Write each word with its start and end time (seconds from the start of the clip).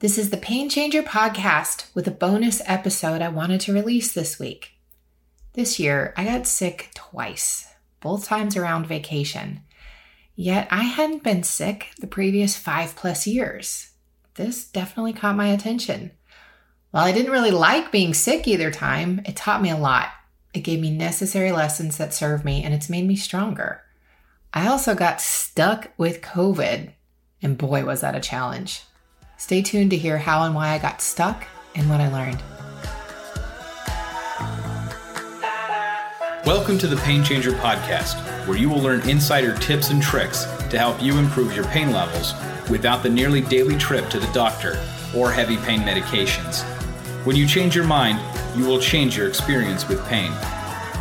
This 0.00 0.16
is 0.16 0.30
the 0.30 0.38
Pain 0.38 0.70
Changer 0.70 1.02
podcast 1.02 1.94
with 1.94 2.08
a 2.08 2.10
bonus 2.10 2.62
episode 2.64 3.20
I 3.20 3.28
wanted 3.28 3.60
to 3.60 3.74
release 3.74 4.14
this 4.14 4.38
week. 4.38 4.78
This 5.52 5.78
year, 5.78 6.14
I 6.16 6.24
got 6.24 6.46
sick 6.46 6.88
twice, 6.94 7.68
both 8.00 8.24
times 8.24 8.56
around 8.56 8.86
vacation. 8.86 9.60
Yet 10.34 10.68
I 10.70 10.84
hadn't 10.84 11.22
been 11.22 11.42
sick 11.42 11.88
the 12.00 12.06
previous 12.06 12.56
five 12.56 12.96
plus 12.96 13.26
years. 13.26 13.90
This 14.36 14.66
definitely 14.66 15.12
caught 15.12 15.36
my 15.36 15.48
attention. 15.48 16.12
While 16.92 17.04
I 17.04 17.12
didn't 17.12 17.32
really 17.32 17.50
like 17.50 17.92
being 17.92 18.14
sick 18.14 18.48
either 18.48 18.70
time, 18.70 19.20
it 19.26 19.36
taught 19.36 19.60
me 19.60 19.68
a 19.68 19.76
lot. 19.76 20.08
It 20.54 20.60
gave 20.60 20.80
me 20.80 20.90
necessary 20.90 21.52
lessons 21.52 21.98
that 21.98 22.14
served 22.14 22.42
me, 22.42 22.64
and 22.64 22.72
it's 22.72 22.88
made 22.88 23.06
me 23.06 23.16
stronger. 23.16 23.82
I 24.54 24.66
also 24.66 24.94
got 24.94 25.20
stuck 25.20 25.90
with 25.98 26.22
COVID, 26.22 26.90
and 27.42 27.58
boy, 27.58 27.84
was 27.84 28.00
that 28.00 28.16
a 28.16 28.20
challenge. 28.20 28.84
Stay 29.40 29.62
tuned 29.62 29.88
to 29.90 29.96
hear 29.96 30.18
how 30.18 30.44
and 30.44 30.54
why 30.54 30.68
I 30.68 30.78
got 30.78 31.00
stuck 31.00 31.46
and 31.74 31.88
what 31.88 31.98
I 31.98 32.12
learned. 32.12 32.42
Welcome 36.44 36.76
to 36.76 36.86
the 36.86 37.00
Pain 37.04 37.24
Changer 37.24 37.52
Podcast, 37.52 38.20
where 38.46 38.58
you 38.58 38.68
will 38.68 38.80
learn 38.80 39.00
insider 39.08 39.56
tips 39.56 39.88
and 39.88 40.02
tricks 40.02 40.44
to 40.68 40.78
help 40.78 41.02
you 41.02 41.16
improve 41.16 41.56
your 41.56 41.64
pain 41.64 41.90
levels 41.90 42.34
without 42.68 43.02
the 43.02 43.08
nearly 43.08 43.40
daily 43.40 43.78
trip 43.78 44.10
to 44.10 44.20
the 44.20 44.30
doctor 44.34 44.78
or 45.16 45.32
heavy 45.32 45.56
pain 45.56 45.80
medications. 45.80 46.62
When 47.24 47.34
you 47.34 47.46
change 47.46 47.74
your 47.74 47.86
mind, 47.86 48.20
you 48.54 48.66
will 48.66 48.78
change 48.78 49.16
your 49.16 49.26
experience 49.26 49.88
with 49.88 50.06
pain. 50.06 50.32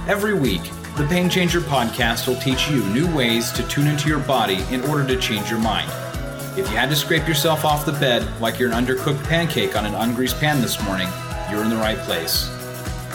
Every 0.08 0.34
week, 0.34 0.62
the 0.96 1.06
Pain 1.08 1.30
Changer 1.30 1.60
Podcast 1.60 2.26
will 2.26 2.40
teach 2.40 2.70
you 2.70 2.82
new 2.86 3.14
ways 3.14 3.52
to 3.52 3.68
tune 3.68 3.88
into 3.88 4.08
your 4.08 4.20
body 4.20 4.64
in 4.72 4.80
order 4.86 5.06
to 5.08 5.20
change 5.20 5.50
your 5.50 5.60
mind. 5.60 5.92
If 6.60 6.70
you 6.70 6.76
had 6.76 6.90
to 6.90 6.96
scrape 6.98 7.26
yourself 7.26 7.64
off 7.64 7.86
the 7.86 7.94
bed 7.94 8.42
like 8.42 8.60
you're 8.60 8.70
an 8.70 8.86
undercooked 8.86 9.24
pancake 9.24 9.78
on 9.78 9.86
an 9.86 9.94
ungreased 9.94 10.42
pan 10.42 10.60
this 10.60 10.84
morning, 10.84 11.08
you're 11.50 11.64
in 11.64 11.70
the 11.70 11.78
right 11.78 11.98
place. 12.00 12.50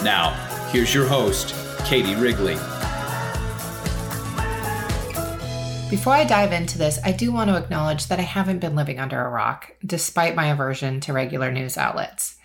Now, 0.03 0.31
here's 0.71 0.95
your 0.95 1.05
host, 1.05 1.53
Katie 1.85 2.15
Wrigley. 2.15 2.55
Before 5.91 6.13
I 6.13 6.25
dive 6.27 6.53
into 6.53 6.79
this, 6.79 6.97
I 7.05 7.11
do 7.11 7.31
want 7.31 7.51
to 7.51 7.55
acknowledge 7.55 8.07
that 8.07 8.17
I 8.17 8.23
haven't 8.23 8.61
been 8.61 8.75
living 8.75 8.99
under 8.99 9.23
a 9.23 9.29
rock, 9.29 9.75
despite 9.85 10.33
my 10.33 10.47
aversion 10.47 10.99
to 11.01 11.13
regular 11.13 11.51
news 11.51 11.77
outlets. 11.77 12.37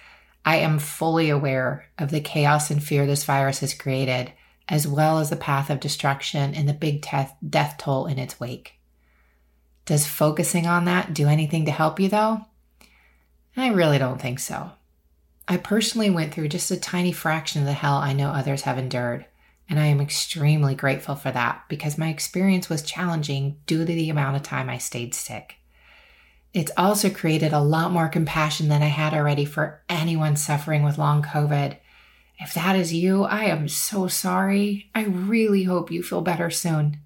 I 0.45 0.57
am 0.57 0.79
fully 0.79 1.31
aware 1.31 1.87
of 1.99 2.11
the 2.11 2.21
chaos 2.21 2.71
and 2.71 2.85
fear 2.85 3.07
this 3.07 3.25
virus 3.25 3.61
has 3.61 3.73
created, 3.73 4.35
as 4.69 4.87
well 4.87 5.19
as 5.19 5.31
the 5.31 5.37
path 5.37 5.71
of 5.71 5.81
destruction 5.81 6.55
and 6.55 6.69
the 6.69 6.75
big 6.75 7.01
death, 7.01 7.35
death 7.49 7.77
toll 7.79 8.05
in 8.05 8.19
its 8.19 8.39
wake. 8.39 8.75
Does 9.91 10.07
focusing 10.07 10.69
on 10.69 10.85
that 10.85 11.15
do 11.15 11.27
anything 11.27 11.65
to 11.65 11.73
help 11.73 11.99
you, 11.99 12.09
though? 12.09 12.43
I 13.57 13.71
really 13.71 13.99
don't 13.99 14.23
think 14.23 14.39
so. 14.39 14.71
I 15.49 15.57
personally 15.57 16.11
went 16.11 16.33
through 16.33 16.47
just 16.47 16.71
a 16.71 16.79
tiny 16.79 17.11
fraction 17.11 17.61
of 17.61 17.67
the 17.67 17.73
hell 17.73 17.97
I 17.97 18.13
know 18.13 18.29
others 18.29 18.63
have 18.63 18.79
endured, 18.79 19.27
and 19.69 19.81
I 19.81 19.87
am 19.87 20.01
extremely 20.01 20.77
grateful 20.77 21.17
for 21.17 21.33
that 21.33 21.65
because 21.69 21.99
my 21.99 22.09
experience 22.09 22.69
was 22.71 22.83
challenging 22.83 23.57
due 23.67 23.81
to 23.85 23.93
the 23.93 24.11
amount 24.11 24.37
of 24.37 24.45
time 24.45 24.71
I 24.71 24.79
stayed 24.79 25.13
sick. 25.13 25.57
It's 26.55 26.71
also 26.77 27.11
created 27.11 27.53
a 27.53 27.59
lot 27.59 27.91
more 27.91 28.09
compassion 28.09 28.69
than 28.69 28.85
I 28.85 28.87
had 28.87 29.13
already 29.13 29.45
for 29.45 29.83
anyone 29.89 30.37
suffering 30.37 30.85
with 30.85 30.99
long 30.99 31.21
COVID. 31.21 31.77
If 32.39 32.55
that 32.55 32.77
is 32.77 32.95
you, 32.95 33.25
I 33.25 33.47
am 33.47 33.67
so 33.67 34.07
sorry. 34.07 34.89
I 34.95 35.03
really 35.03 35.65
hope 35.65 35.91
you 35.91 36.05
feel 36.05 36.21
better 36.21 36.49
soon. 36.49 36.99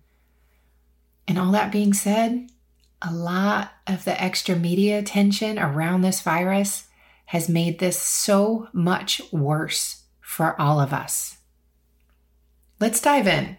And 1.27 1.39
all 1.39 1.53
that 1.53 1.73
being 1.73 1.95
said, 1.95 2.51
a 3.07 3.13
lot 3.13 3.73
of 3.87 4.05
the 4.05 4.21
extra 4.23 4.57
media 4.57 4.99
attention 4.99 5.59
around 5.59 6.01
this 6.01 6.23
virus 6.23 6.89
has 7.27 7.49
made 7.49 7.79
this 7.79 7.99
so 7.99 8.69
much 8.73 9.21
worse 9.33 10.05
for 10.21 10.61
all 10.61 10.81
of 10.81 10.93
us. 10.93 11.39
Let's 12.81 13.01
dive 13.01 13.27
in. 13.27 13.57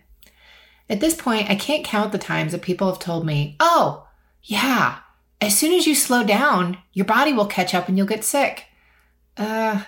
At 0.89 0.99
this 0.99 1.15
point, 1.15 1.49
I 1.49 1.55
can't 1.55 1.85
count 1.85 2.11
the 2.11 2.17
times 2.17 2.51
that 2.51 2.61
people 2.61 2.87
have 2.87 2.99
told 2.99 3.25
me, 3.25 3.55
oh, 3.59 4.07
yeah, 4.43 4.99
as 5.41 5.57
soon 5.57 5.73
as 5.73 5.87
you 5.87 5.95
slow 5.95 6.23
down, 6.23 6.77
your 6.93 7.05
body 7.05 7.33
will 7.33 7.47
catch 7.47 7.73
up 7.73 7.87
and 7.87 7.97
you'll 7.97 8.07
get 8.07 8.23
sick. 8.23 8.65
Uh, 9.37 9.83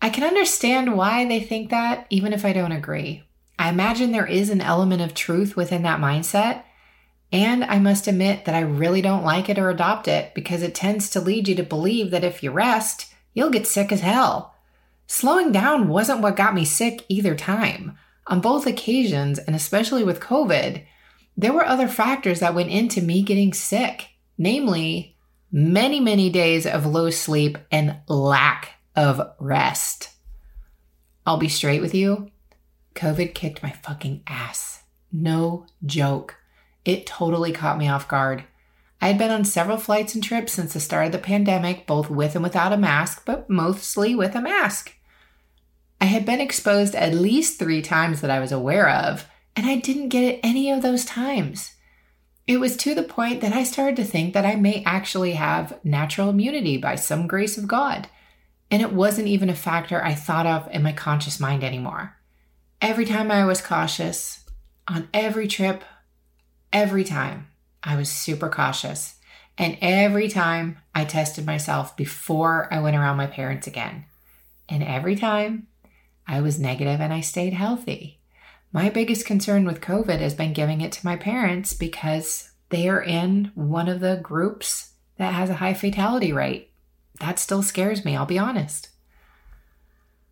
I 0.00 0.10
can 0.10 0.24
understand 0.24 0.96
why 0.96 1.24
they 1.26 1.40
think 1.40 1.70
that, 1.70 2.06
even 2.10 2.32
if 2.32 2.44
I 2.44 2.52
don't 2.52 2.72
agree. 2.72 3.24
I 3.58 3.68
imagine 3.68 4.10
there 4.10 4.26
is 4.26 4.50
an 4.50 4.60
element 4.60 5.02
of 5.02 5.14
truth 5.14 5.54
within 5.56 5.82
that 5.82 6.00
mindset, 6.00 6.64
and 7.32 7.64
I 7.64 7.78
must 7.78 8.06
admit 8.06 8.44
that 8.44 8.54
I 8.54 8.60
really 8.60 9.00
don't 9.00 9.24
like 9.24 9.48
it 9.48 9.58
or 9.58 9.70
adopt 9.70 10.06
it 10.06 10.34
because 10.34 10.62
it 10.62 10.74
tends 10.74 11.08
to 11.10 11.20
lead 11.20 11.48
you 11.48 11.54
to 11.54 11.62
believe 11.62 12.10
that 12.10 12.24
if 12.24 12.42
you 12.42 12.50
rest, 12.50 13.12
you'll 13.32 13.50
get 13.50 13.66
sick 13.66 13.90
as 13.90 14.00
hell. 14.00 14.54
Slowing 15.06 15.50
down 15.50 15.88
wasn't 15.88 16.20
what 16.20 16.36
got 16.36 16.54
me 16.54 16.64
sick 16.64 17.04
either 17.08 17.34
time. 17.34 17.96
On 18.26 18.40
both 18.40 18.66
occasions, 18.66 19.38
and 19.38 19.56
especially 19.56 20.04
with 20.04 20.20
COVID, 20.20 20.84
there 21.36 21.52
were 21.52 21.64
other 21.64 21.88
factors 21.88 22.40
that 22.40 22.54
went 22.54 22.70
into 22.70 23.00
me 23.00 23.22
getting 23.22 23.54
sick, 23.54 24.10
namely, 24.36 25.16
many, 25.50 26.00
many 26.00 26.28
days 26.28 26.66
of 26.66 26.86
low 26.86 27.10
sleep 27.10 27.56
and 27.70 27.96
lack 28.08 28.72
of 28.94 29.32
rest. 29.38 30.10
I'll 31.26 31.38
be 31.38 31.48
straight 31.48 31.80
with 31.80 31.94
you. 31.94 32.30
COVID 32.94 33.34
kicked 33.34 33.62
my 33.62 33.70
fucking 33.70 34.22
ass. 34.26 34.82
No 35.10 35.66
joke. 35.84 36.36
It 36.84 37.06
totally 37.06 37.52
caught 37.52 37.78
me 37.78 37.88
off 37.88 38.08
guard. 38.08 38.44
I 39.00 39.08
had 39.08 39.18
been 39.18 39.30
on 39.30 39.44
several 39.44 39.78
flights 39.78 40.14
and 40.14 40.22
trips 40.22 40.52
since 40.52 40.72
the 40.72 40.80
start 40.80 41.06
of 41.06 41.12
the 41.12 41.18
pandemic, 41.18 41.86
both 41.86 42.08
with 42.08 42.34
and 42.34 42.42
without 42.42 42.72
a 42.72 42.76
mask, 42.76 43.24
but 43.24 43.50
mostly 43.50 44.14
with 44.14 44.34
a 44.34 44.40
mask. 44.40 44.94
I 46.00 46.06
had 46.06 46.24
been 46.24 46.40
exposed 46.40 46.94
at 46.94 47.14
least 47.14 47.58
three 47.58 47.82
times 47.82 48.20
that 48.20 48.30
I 48.30 48.40
was 48.40 48.52
aware 48.52 48.88
of, 48.88 49.28
and 49.54 49.66
I 49.66 49.76
didn't 49.76 50.08
get 50.08 50.24
it 50.24 50.40
any 50.42 50.70
of 50.70 50.82
those 50.82 51.04
times. 51.04 51.74
It 52.46 52.58
was 52.58 52.76
to 52.78 52.94
the 52.94 53.02
point 53.02 53.40
that 53.40 53.52
I 53.52 53.62
started 53.62 53.96
to 53.96 54.04
think 54.04 54.34
that 54.34 54.44
I 54.44 54.56
may 54.56 54.82
actually 54.84 55.32
have 55.32 55.78
natural 55.84 56.28
immunity 56.28 56.76
by 56.76 56.96
some 56.96 57.28
grace 57.28 57.56
of 57.56 57.68
God, 57.68 58.08
and 58.70 58.82
it 58.82 58.92
wasn't 58.92 59.28
even 59.28 59.48
a 59.48 59.54
factor 59.54 60.02
I 60.02 60.14
thought 60.14 60.46
of 60.46 60.68
in 60.72 60.82
my 60.82 60.92
conscious 60.92 61.38
mind 61.38 61.62
anymore. 61.62 62.16
Every 62.80 63.04
time 63.04 63.30
I 63.30 63.44
was 63.44 63.62
cautious, 63.62 64.40
on 64.88 65.08
every 65.14 65.46
trip, 65.46 65.84
Every 66.72 67.04
time 67.04 67.48
I 67.82 67.96
was 67.96 68.08
super 68.10 68.48
cautious. 68.48 69.16
And 69.58 69.76
every 69.80 70.28
time 70.28 70.78
I 70.94 71.04
tested 71.04 71.44
myself 71.44 71.96
before 71.96 72.68
I 72.72 72.80
went 72.80 72.96
around 72.96 73.16
my 73.16 73.26
parents 73.26 73.66
again. 73.66 74.06
And 74.68 74.82
every 74.82 75.16
time 75.16 75.66
I 76.26 76.40
was 76.40 76.58
negative 76.58 77.00
and 77.00 77.12
I 77.12 77.20
stayed 77.20 77.52
healthy. 77.52 78.20
My 78.72 78.88
biggest 78.88 79.26
concern 79.26 79.66
with 79.66 79.82
COVID 79.82 80.20
has 80.20 80.34
been 80.34 80.54
giving 80.54 80.80
it 80.80 80.92
to 80.92 81.04
my 81.04 81.16
parents 81.16 81.74
because 81.74 82.50
they 82.70 82.88
are 82.88 83.02
in 83.02 83.52
one 83.54 83.88
of 83.88 84.00
the 84.00 84.18
groups 84.22 84.92
that 85.18 85.34
has 85.34 85.50
a 85.50 85.54
high 85.54 85.74
fatality 85.74 86.32
rate. 86.32 86.70
That 87.20 87.38
still 87.38 87.62
scares 87.62 88.04
me, 88.04 88.16
I'll 88.16 88.24
be 88.24 88.38
honest. 88.38 88.88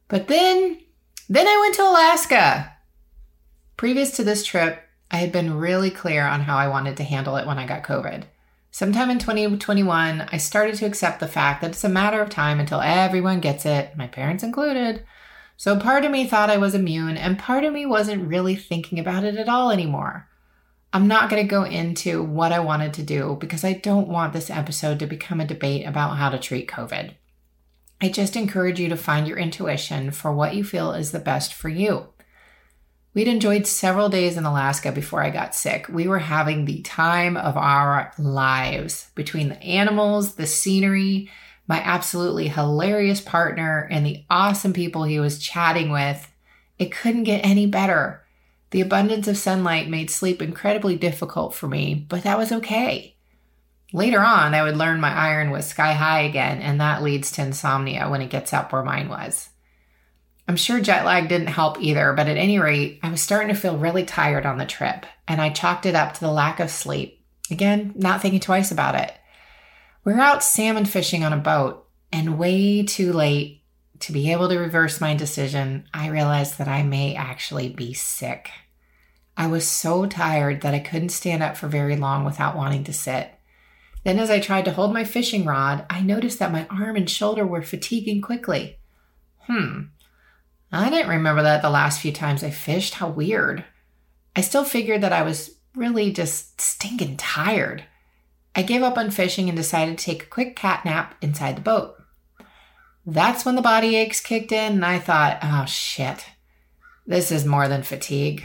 But 0.08 0.28
then, 0.28 0.80
then 1.28 1.46
I 1.46 1.58
went 1.60 1.74
to 1.74 1.82
Alaska. 1.82 2.72
Previous 3.76 4.12
to 4.12 4.24
this 4.24 4.44
trip, 4.44 4.82
I 5.10 5.16
had 5.16 5.32
been 5.32 5.58
really 5.58 5.90
clear 5.90 6.24
on 6.24 6.42
how 6.42 6.56
I 6.56 6.68
wanted 6.68 6.96
to 6.98 7.04
handle 7.04 7.36
it 7.36 7.46
when 7.46 7.58
I 7.58 7.66
got 7.66 7.82
COVID. 7.82 8.24
Sometime 8.70 9.10
in 9.10 9.18
2021, 9.18 10.28
I 10.30 10.36
started 10.36 10.76
to 10.76 10.86
accept 10.86 11.18
the 11.18 11.26
fact 11.26 11.60
that 11.60 11.72
it's 11.72 11.82
a 11.82 11.88
matter 11.88 12.22
of 12.22 12.30
time 12.30 12.60
until 12.60 12.80
everyone 12.80 13.40
gets 13.40 13.66
it, 13.66 13.96
my 13.96 14.06
parents 14.06 14.44
included. 14.44 15.04
So 15.56 15.78
part 15.78 16.04
of 16.04 16.12
me 16.12 16.26
thought 16.26 16.50
I 16.50 16.56
was 16.56 16.74
immune, 16.74 17.16
and 17.16 17.38
part 17.38 17.64
of 17.64 17.72
me 17.72 17.84
wasn't 17.84 18.28
really 18.28 18.54
thinking 18.54 19.00
about 19.00 19.24
it 19.24 19.36
at 19.36 19.48
all 19.48 19.70
anymore. 19.70 20.28
I'm 20.92 21.08
not 21.08 21.28
going 21.28 21.42
to 21.42 21.48
go 21.48 21.64
into 21.64 22.22
what 22.22 22.52
I 22.52 22.60
wanted 22.60 22.94
to 22.94 23.02
do 23.02 23.36
because 23.40 23.64
I 23.64 23.74
don't 23.74 24.08
want 24.08 24.32
this 24.32 24.50
episode 24.50 24.98
to 25.00 25.06
become 25.06 25.40
a 25.40 25.46
debate 25.46 25.86
about 25.86 26.16
how 26.16 26.30
to 26.30 26.38
treat 26.38 26.68
COVID. 26.68 27.14
I 28.00 28.08
just 28.08 28.36
encourage 28.36 28.80
you 28.80 28.88
to 28.88 28.96
find 28.96 29.28
your 29.28 29.38
intuition 29.38 30.10
for 30.12 30.32
what 30.32 30.54
you 30.54 30.64
feel 30.64 30.92
is 30.92 31.12
the 31.12 31.18
best 31.18 31.52
for 31.52 31.68
you. 31.68 32.06
We'd 33.12 33.26
enjoyed 33.26 33.66
several 33.66 34.08
days 34.08 34.36
in 34.36 34.44
Alaska 34.44 34.92
before 34.92 35.22
I 35.22 35.30
got 35.30 35.54
sick. 35.54 35.88
We 35.88 36.06
were 36.06 36.20
having 36.20 36.64
the 36.64 36.80
time 36.82 37.36
of 37.36 37.56
our 37.56 38.12
lives 38.18 39.10
between 39.16 39.48
the 39.48 39.60
animals, 39.62 40.36
the 40.36 40.46
scenery, 40.46 41.28
my 41.66 41.80
absolutely 41.80 42.48
hilarious 42.48 43.20
partner, 43.20 43.88
and 43.90 44.06
the 44.06 44.24
awesome 44.30 44.72
people 44.72 45.04
he 45.04 45.18
was 45.18 45.40
chatting 45.40 45.90
with. 45.90 46.30
It 46.78 46.92
couldn't 46.92 47.24
get 47.24 47.44
any 47.44 47.66
better. 47.66 48.24
The 48.70 48.80
abundance 48.80 49.26
of 49.26 49.36
sunlight 49.36 49.88
made 49.88 50.10
sleep 50.10 50.40
incredibly 50.40 50.96
difficult 50.96 51.52
for 51.54 51.66
me, 51.66 52.06
but 52.08 52.22
that 52.22 52.38
was 52.38 52.52
okay. 52.52 53.16
Later 53.92 54.20
on, 54.20 54.54
I 54.54 54.62
would 54.62 54.76
learn 54.76 55.00
my 55.00 55.12
iron 55.12 55.50
was 55.50 55.66
sky 55.66 55.94
high 55.94 56.20
again, 56.20 56.62
and 56.62 56.80
that 56.80 57.02
leads 57.02 57.32
to 57.32 57.42
insomnia 57.42 58.08
when 58.08 58.22
it 58.22 58.30
gets 58.30 58.52
up 58.52 58.72
where 58.72 58.84
mine 58.84 59.08
was. 59.08 59.48
I'm 60.50 60.56
sure 60.56 60.80
jet 60.80 61.04
lag 61.04 61.28
didn't 61.28 61.46
help 61.46 61.80
either, 61.80 62.12
but 62.12 62.26
at 62.26 62.36
any 62.36 62.58
rate, 62.58 62.98
I 63.04 63.10
was 63.12 63.20
starting 63.20 63.54
to 63.54 63.60
feel 63.60 63.78
really 63.78 64.04
tired 64.04 64.44
on 64.44 64.58
the 64.58 64.66
trip, 64.66 65.06
and 65.28 65.40
I 65.40 65.50
chalked 65.50 65.86
it 65.86 65.94
up 65.94 66.14
to 66.14 66.20
the 66.20 66.32
lack 66.32 66.58
of 66.58 66.72
sleep. 66.72 67.24
Again, 67.52 67.92
not 67.94 68.20
thinking 68.20 68.40
twice 68.40 68.72
about 68.72 68.96
it. 68.96 69.12
We're 70.02 70.18
out 70.18 70.42
salmon 70.42 70.86
fishing 70.86 71.22
on 71.22 71.32
a 71.32 71.36
boat, 71.36 71.86
and 72.10 72.36
way 72.36 72.82
too 72.82 73.12
late 73.12 73.62
to 74.00 74.12
be 74.12 74.32
able 74.32 74.48
to 74.48 74.58
reverse 74.58 75.00
my 75.00 75.14
decision, 75.14 75.84
I 75.94 76.08
realized 76.08 76.58
that 76.58 76.66
I 76.66 76.82
may 76.82 77.14
actually 77.14 77.68
be 77.68 77.94
sick. 77.94 78.50
I 79.36 79.46
was 79.46 79.68
so 79.68 80.04
tired 80.04 80.62
that 80.62 80.74
I 80.74 80.80
couldn't 80.80 81.10
stand 81.10 81.44
up 81.44 81.56
for 81.56 81.68
very 81.68 81.94
long 81.94 82.24
without 82.24 82.56
wanting 82.56 82.82
to 82.82 82.92
sit. 82.92 83.30
Then, 84.02 84.18
as 84.18 84.30
I 84.30 84.40
tried 84.40 84.64
to 84.64 84.72
hold 84.72 84.92
my 84.92 85.04
fishing 85.04 85.44
rod, 85.44 85.86
I 85.88 86.00
noticed 86.00 86.40
that 86.40 86.50
my 86.50 86.66
arm 86.66 86.96
and 86.96 87.08
shoulder 87.08 87.46
were 87.46 87.62
fatiguing 87.62 88.20
quickly. 88.20 88.80
Hmm, 89.46 89.82
I 90.72 90.90
didn't 90.90 91.10
remember 91.10 91.42
that 91.42 91.62
the 91.62 91.70
last 91.70 92.00
few 92.00 92.12
times 92.12 92.44
I 92.44 92.50
fished. 92.50 92.94
How 92.94 93.08
weird. 93.08 93.64
I 94.36 94.40
still 94.40 94.64
figured 94.64 95.00
that 95.02 95.12
I 95.12 95.22
was 95.22 95.56
really 95.74 96.12
just 96.12 96.60
stinking 96.60 97.16
tired. 97.16 97.84
I 98.54 98.62
gave 98.62 98.82
up 98.82 98.98
on 98.98 99.10
fishing 99.10 99.48
and 99.48 99.56
decided 99.56 99.98
to 99.98 100.04
take 100.04 100.24
a 100.24 100.26
quick 100.26 100.56
cat 100.56 100.84
nap 100.84 101.14
inside 101.20 101.56
the 101.56 101.62
boat. 101.62 101.96
That's 103.06 103.44
when 103.44 103.54
the 103.54 103.62
body 103.62 103.96
aches 103.96 104.20
kicked 104.20 104.52
in, 104.52 104.74
and 104.74 104.84
I 104.84 104.98
thought, 104.98 105.38
oh 105.42 105.64
shit, 105.66 106.26
this 107.06 107.32
is 107.32 107.44
more 107.44 107.66
than 107.66 107.82
fatigue. 107.82 108.44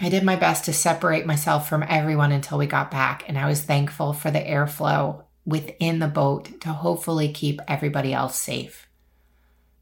I 0.00 0.08
did 0.08 0.24
my 0.24 0.36
best 0.36 0.64
to 0.64 0.72
separate 0.72 1.26
myself 1.26 1.68
from 1.68 1.84
everyone 1.86 2.32
until 2.32 2.58
we 2.58 2.66
got 2.66 2.90
back, 2.90 3.24
and 3.28 3.38
I 3.38 3.46
was 3.46 3.62
thankful 3.62 4.12
for 4.12 4.30
the 4.30 4.40
airflow 4.40 5.24
within 5.44 5.98
the 5.98 6.08
boat 6.08 6.60
to 6.62 6.70
hopefully 6.70 7.32
keep 7.32 7.60
everybody 7.68 8.12
else 8.12 8.36
safe. 8.36 8.88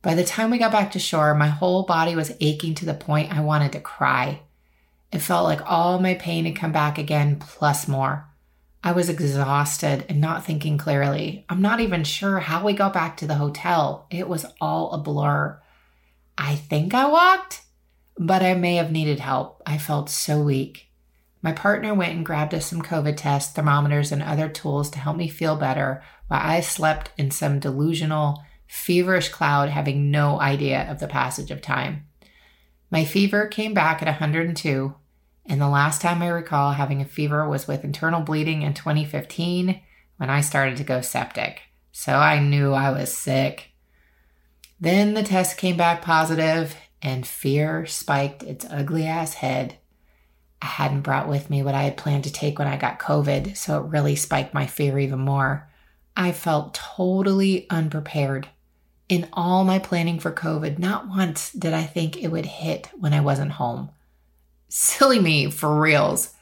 By 0.00 0.14
the 0.14 0.24
time 0.24 0.50
we 0.50 0.58
got 0.58 0.72
back 0.72 0.92
to 0.92 0.98
shore, 0.98 1.34
my 1.34 1.48
whole 1.48 1.82
body 1.82 2.14
was 2.14 2.32
aching 2.40 2.74
to 2.76 2.84
the 2.84 2.94
point 2.94 3.32
I 3.32 3.40
wanted 3.40 3.72
to 3.72 3.80
cry. 3.80 4.42
It 5.10 5.18
felt 5.18 5.44
like 5.44 5.60
all 5.68 5.98
my 5.98 6.14
pain 6.14 6.44
had 6.44 6.56
come 6.56 6.72
back 6.72 6.98
again, 6.98 7.38
plus 7.40 7.88
more. 7.88 8.28
I 8.84 8.92
was 8.92 9.08
exhausted 9.08 10.06
and 10.08 10.20
not 10.20 10.44
thinking 10.44 10.78
clearly. 10.78 11.44
I'm 11.48 11.60
not 11.60 11.80
even 11.80 12.04
sure 12.04 12.38
how 12.38 12.64
we 12.64 12.74
got 12.74 12.92
back 12.92 13.16
to 13.18 13.26
the 13.26 13.34
hotel. 13.34 14.06
It 14.10 14.28
was 14.28 14.46
all 14.60 14.92
a 14.92 14.98
blur. 14.98 15.60
I 16.36 16.54
think 16.54 16.94
I 16.94 17.08
walked, 17.08 17.62
but 18.16 18.42
I 18.42 18.54
may 18.54 18.76
have 18.76 18.92
needed 18.92 19.18
help. 19.18 19.62
I 19.66 19.78
felt 19.78 20.08
so 20.08 20.40
weak. 20.40 20.88
My 21.42 21.52
partner 21.52 21.92
went 21.92 22.14
and 22.14 22.26
grabbed 22.26 22.54
us 22.54 22.66
some 22.66 22.82
COVID 22.82 23.16
tests, 23.16 23.52
thermometers, 23.52 24.12
and 24.12 24.22
other 24.22 24.48
tools 24.48 24.90
to 24.90 24.98
help 24.98 25.16
me 25.16 25.28
feel 25.28 25.56
better 25.56 26.02
while 26.28 26.40
I 26.42 26.60
slept 26.60 27.10
in 27.18 27.30
some 27.30 27.58
delusional, 27.58 28.44
feverish 28.68 29.30
cloud, 29.30 29.70
having 29.70 30.10
no 30.10 30.40
idea 30.40 30.88
of 30.90 31.00
the 31.00 31.08
passage 31.08 31.50
of 31.50 31.60
time. 31.60 32.06
My 32.90 33.04
fever 33.04 33.46
came 33.46 33.74
back 33.74 34.00
at 34.00 34.08
102, 34.08 34.94
and 35.46 35.60
the 35.60 35.68
last 35.68 36.00
time 36.00 36.22
I 36.22 36.28
recall 36.28 36.72
having 36.72 37.00
a 37.00 37.06
fever 37.06 37.48
was 37.48 37.66
with 37.66 37.82
internal 37.82 38.20
bleeding 38.20 38.62
in 38.62 38.74
2015 38.74 39.80
when 40.18 40.30
I 40.30 40.42
started 40.42 40.76
to 40.76 40.84
go 40.84 41.00
septic. 41.00 41.62
So 41.90 42.14
I 42.14 42.38
knew 42.38 42.72
I 42.72 42.90
was 42.90 43.12
sick. 43.12 43.72
Then 44.78 45.14
the 45.14 45.22
test 45.22 45.56
came 45.56 45.76
back 45.76 46.02
positive, 46.02 46.76
and 47.00 47.26
fear 47.26 47.86
spiked 47.86 48.42
its 48.42 48.66
ugly 48.68 49.06
ass 49.06 49.34
head. 49.34 49.78
I 50.60 50.66
hadn't 50.66 51.02
brought 51.02 51.28
with 51.28 51.50
me 51.50 51.62
what 51.62 51.74
I 51.74 51.84
had 51.84 51.96
planned 51.96 52.24
to 52.24 52.32
take 52.32 52.58
when 52.58 52.68
I 52.68 52.76
got 52.76 52.98
COVID, 52.98 53.56
so 53.56 53.78
it 53.78 53.88
really 53.88 54.16
spiked 54.16 54.54
my 54.54 54.66
fear 54.66 54.98
even 54.98 55.20
more. 55.20 55.70
I 56.16 56.32
felt 56.32 56.74
totally 56.74 57.68
unprepared. 57.70 58.48
In 59.08 59.26
all 59.32 59.64
my 59.64 59.78
planning 59.78 60.18
for 60.18 60.30
COVID, 60.30 60.78
not 60.78 61.08
once 61.08 61.50
did 61.52 61.72
I 61.72 61.84
think 61.84 62.16
it 62.16 62.28
would 62.28 62.44
hit 62.44 62.90
when 62.98 63.14
I 63.14 63.20
wasn't 63.20 63.52
home. 63.52 63.90
Silly 64.68 65.18
me, 65.18 65.50
for 65.50 65.80
reals. 65.80 66.34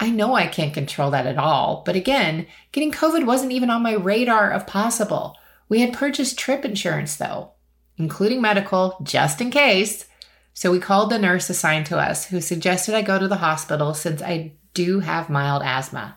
I 0.00 0.10
know 0.10 0.34
I 0.34 0.46
can't 0.46 0.72
control 0.72 1.10
that 1.10 1.26
at 1.26 1.36
all, 1.36 1.82
but 1.84 1.96
again, 1.96 2.46
getting 2.72 2.90
COVID 2.90 3.26
wasn't 3.26 3.52
even 3.52 3.68
on 3.68 3.82
my 3.82 3.92
radar 3.92 4.50
of 4.50 4.66
possible. 4.66 5.36
We 5.68 5.82
had 5.82 5.92
purchased 5.92 6.38
trip 6.38 6.64
insurance 6.64 7.16
though, 7.16 7.50
including 7.98 8.40
medical, 8.40 8.96
just 9.02 9.42
in 9.42 9.50
case. 9.50 10.06
So 10.54 10.70
we 10.70 10.78
called 10.78 11.10
the 11.10 11.18
nurse 11.18 11.50
assigned 11.50 11.86
to 11.86 11.98
us, 11.98 12.26
who 12.26 12.40
suggested 12.40 12.94
I 12.94 13.02
go 13.02 13.18
to 13.18 13.28
the 13.28 13.36
hospital 13.36 13.92
since 13.92 14.22
I 14.22 14.52
do 14.72 15.00
have 15.00 15.28
mild 15.28 15.62
asthma. 15.62 16.16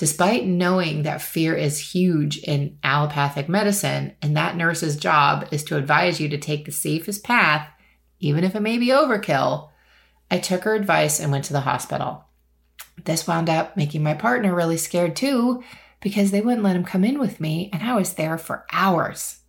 Despite 0.00 0.46
knowing 0.46 1.02
that 1.02 1.20
fear 1.20 1.54
is 1.54 1.92
huge 1.92 2.38
in 2.38 2.78
allopathic 2.82 3.50
medicine, 3.50 4.14
and 4.22 4.34
that 4.34 4.56
nurse's 4.56 4.96
job 4.96 5.46
is 5.50 5.62
to 5.64 5.76
advise 5.76 6.18
you 6.18 6.30
to 6.30 6.38
take 6.38 6.64
the 6.64 6.72
safest 6.72 7.22
path, 7.22 7.68
even 8.18 8.42
if 8.42 8.54
it 8.54 8.62
may 8.62 8.78
be 8.78 8.86
overkill, 8.86 9.68
I 10.30 10.38
took 10.38 10.64
her 10.64 10.74
advice 10.74 11.20
and 11.20 11.30
went 11.30 11.44
to 11.44 11.52
the 11.52 11.60
hospital. 11.60 12.24
This 13.04 13.26
wound 13.26 13.50
up 13.50 13.76
making 13.76 14.02
my 14.02 14.14
partner 14.14 14.54
really 14.54 14.78
scared 14.78 15.16
too 15.16 15.62
because 16.00 16.30
they 16.30 16.40
wouldn't 16.40 16.62
let 16.62 16.76
him 16.76 16.84
come 16.84 17.04
in 17.04 17.18
with 17.18 17.38
me, 17.38 17.68
and 17.70 17.82
I 17.82 17.94
was 17.94 18.14
there 18.14 18.38
for 18.38 18.64
hours. 18.72 19.40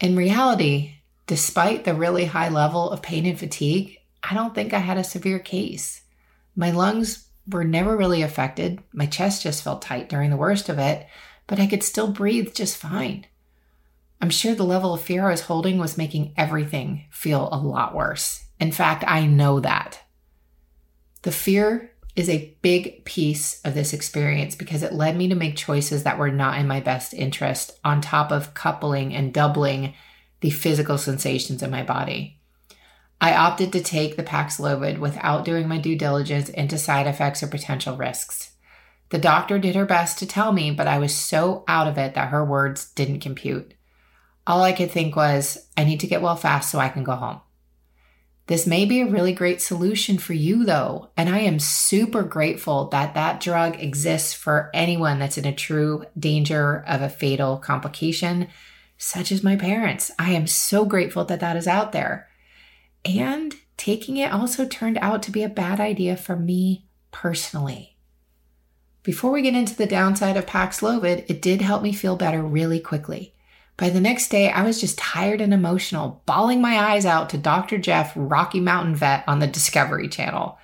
In 0.00 0.16
reality, 0.16 0.94
despite 1.26 1.84
the 1.84 1.92
really 1.92 2.24
high 2.24 2.48
level 2.48 2.90
of 2.90 3.02
pain 3.02 3.26
and 3.26 3.38
fatigue, 3.38 3.98
I 4.22 4.32
don't 4.32 4.54
think 4.54 4.72
I 4.72 4.78
had 4.78 4.96
a 4.96 5.04
severe 5.04 5.38
case. 5.38 6.00
My 6.56 6.70
lungs 6.70 7.26
were 7.50 7.64
never 7.64 7.96
really 7.96 8.22
affected. 8.22 8.82
My 8.92 9.06
chest 9.06 9.42
just 9.42 9.62
felt 9.62 9.82
tight 9.82 10.08
during 10.08 10.30
the 10.30 10.36
worst 10.36 10.68
of 10.68 10.78
it, 10.78 11.06
but 11.46 11.58
I 11.58 11.66
could 11.66 11.82
still 11.82 12.12
breathe 12.12 12.54
just 12.54 12.76
fine. 12.76 13.26
I'm 14.20 14.30
sure 14.30 14.54
the 14.54 14.64
level 14.64 14.94
of 14.94 15.00
fear 15.00 15.26
I 15.26 15.30
was 15.30 15.42
holding 15.42 15.78
was 15.78 15.96
making 15.96 16.34
everything 16.36 17.06
feel 17.10 17.48
a 17.50 17.58
lot 17.58 17.94
worse. 17.94 18.44
In 18.58 18.72
fact, 18.72 19.04
I 19.06 19.26
know 19.26 19.60
that. 19.60 20.00
The 21.22 21.32
fear 21.32 21.92
is 22.16 22.28
a 22.28 22.56
big 22.60 23.04
piece 23.04 23.60
of 23.62 23.74
this 23.74 23.92
experience 23.92 24.54
because 24.54 24.82
it 24.82 24.92
led 24.92 25.16
me 25.16 25.28
to 25.28 25.34
make 25.34 25.56
choices 25.56 26.02
that 26.02 26.18
were 26.18 26.30
not 26.30 26.58
in 26.58 26.66
my 26.66 26.80
best 26.80 27.14
interest, 27.14 27.78
on 27.84 28.00
top 28.00 28.30
of 28.30 28.52
coupling 28.52 29.14
and 29.14 29.32
doubling 29.32 29.94
the 30.40 30.50
physical 30.50 30.98
sensations 30.98 31.62
in 31.62 31.70
my 31.70 31.82
body. 31.82 32.39
I 33.20 33.34
opted 33.34 33.72
to 33.72 33.82
take 33.82 34.16
the 34.16 34.22
Paxlovid 34.22 34.98
without 34.98 35.44
doing 35.44 35.68
my 35.68 35.78
due 35.78 35.96
diligence 35.96 36.48
into 36.48 36.78
side 36.78 37.06
effects 37.06 37.42
or 37.42 37.48
potential 37.48 37.96
risks. 37.96 38.52
The 39.10 39.18
doctor 39.18 39.58
did 39.58 39.74
her 39.74 39.84
best 39.84 40.18
to 40.18 40.26
tell 40.26 40.52
me, 40.52 40.70
but 40.70 40.86
I 40.86 40.98
was 40.98 41.14
so 41.14 41.64
out 41.68 41.86
of 41.86 41.98
it 41.98 42.14
that 42.14 42.28
her 42.28 42.44
words 42.44 42.90
didn't 42.92 43.20
compute. 43.20 43.74
All 44.46 44.62
I 44.62 44.72
could 44.72 44.90
think 44.90 45.14
was, 45.16 45.68
I 45.76 45.84
need 45.84 46.00
to 46.00 46.06
get 46.06 46.22
well 46.22 46.36
fast 46.36 46.70
so 46.70 46.78
I 46.78 46.88
can 46.88 47.04
go 47.04 47.12
home. 47.12 47.40
This 48.46 48.66
may 48.66 48.84
be 48.84 49.00
a 49.00 49.06
really 49.06 49.32
great 49.32 49.60
solution 49.60 50.18
for 50.18 50.32
you, 50.32 50.64
though. 50.64 51.10
And 51.16 51.28
I 51.28 51.40
am 51.40 51.60
super 51.60 52.22
grateful 52.22 52.88
that 52.88 53.14
that 53.14 53.40
drug 53.40 53.78
exists 53.80 54.32
for 54.32 54.70
anyone 54.74 55.18
that's 55.18 55.38
in 55.38 55.44
a 55.44 55.54
true 55.54 56.04
danger 56.18 56.82
of 56.86 57.02
a 57.02 57.08
fatal 57.08 57.58
complication, 57.58 58.48
such 58.96 59.30
as 59.30 59.44
my 59.44 59.56
parents. 59.56 60.10
I 60.18 60.32
am 60.32 60.46
so 60.46 60.84
grateful 60.84 61.24
that 61.26 61.40
that 61.40 61.56
is 61.56 61.68
out 61.68 61.92
there. 61.92 62.29
And 63.04 63.54
taking 63.76 64.16
it 64.16 64.32
also 64.32 64.66
turned 64.66 64.98
out 64.98 65.22
to 65.24 65.30
be 65.30 65.42
a 65.42 65.48
bad 65.48 65.80
idea 65.80 66.16
for 66.16 66.36
me 66.36 66.86
personally. 67.12 67.96
Before 69.02 69.30
we 69.32 69.42
get 69.42 69.54
into 69.54 69.74
the 69.74 69.86
downside 69.86 70.36
of 70.36 70.44
Paxlovid, 70.44 71.24
it 71.28 71.40
did 71.40 71.62
help 71.62 71.82
me 71.82 71.92
feel 71.92 72.16
better 72.16 72.42
really 72.42 72.80
quickly. 72.80 73.34
By 73.78 73.88
the 73.88 74.00
next 74.00 74.28
day, 74.28 74.50
I 74.50 74.62
was 74.62 74.78
just 74.78 74.98
tired 74.98 75.40
and 75.40 75.54
emotional, 75.54 76.22
bawling 76.26 76.60
my 76.60 76.78
eyes 76.78 77.06
out 77.06 77.30
to 77.30 77.38
Dr. 77.38 77.78
Jeff, 77.78 78.12
Rocky 78.14 78.60
Mountain 78.60 78.96
Vet 78.96 79.24
on 79.26 79.38
the 79.38 79.46
Discovery 79.46 80.06
Channel. 80.06 80.58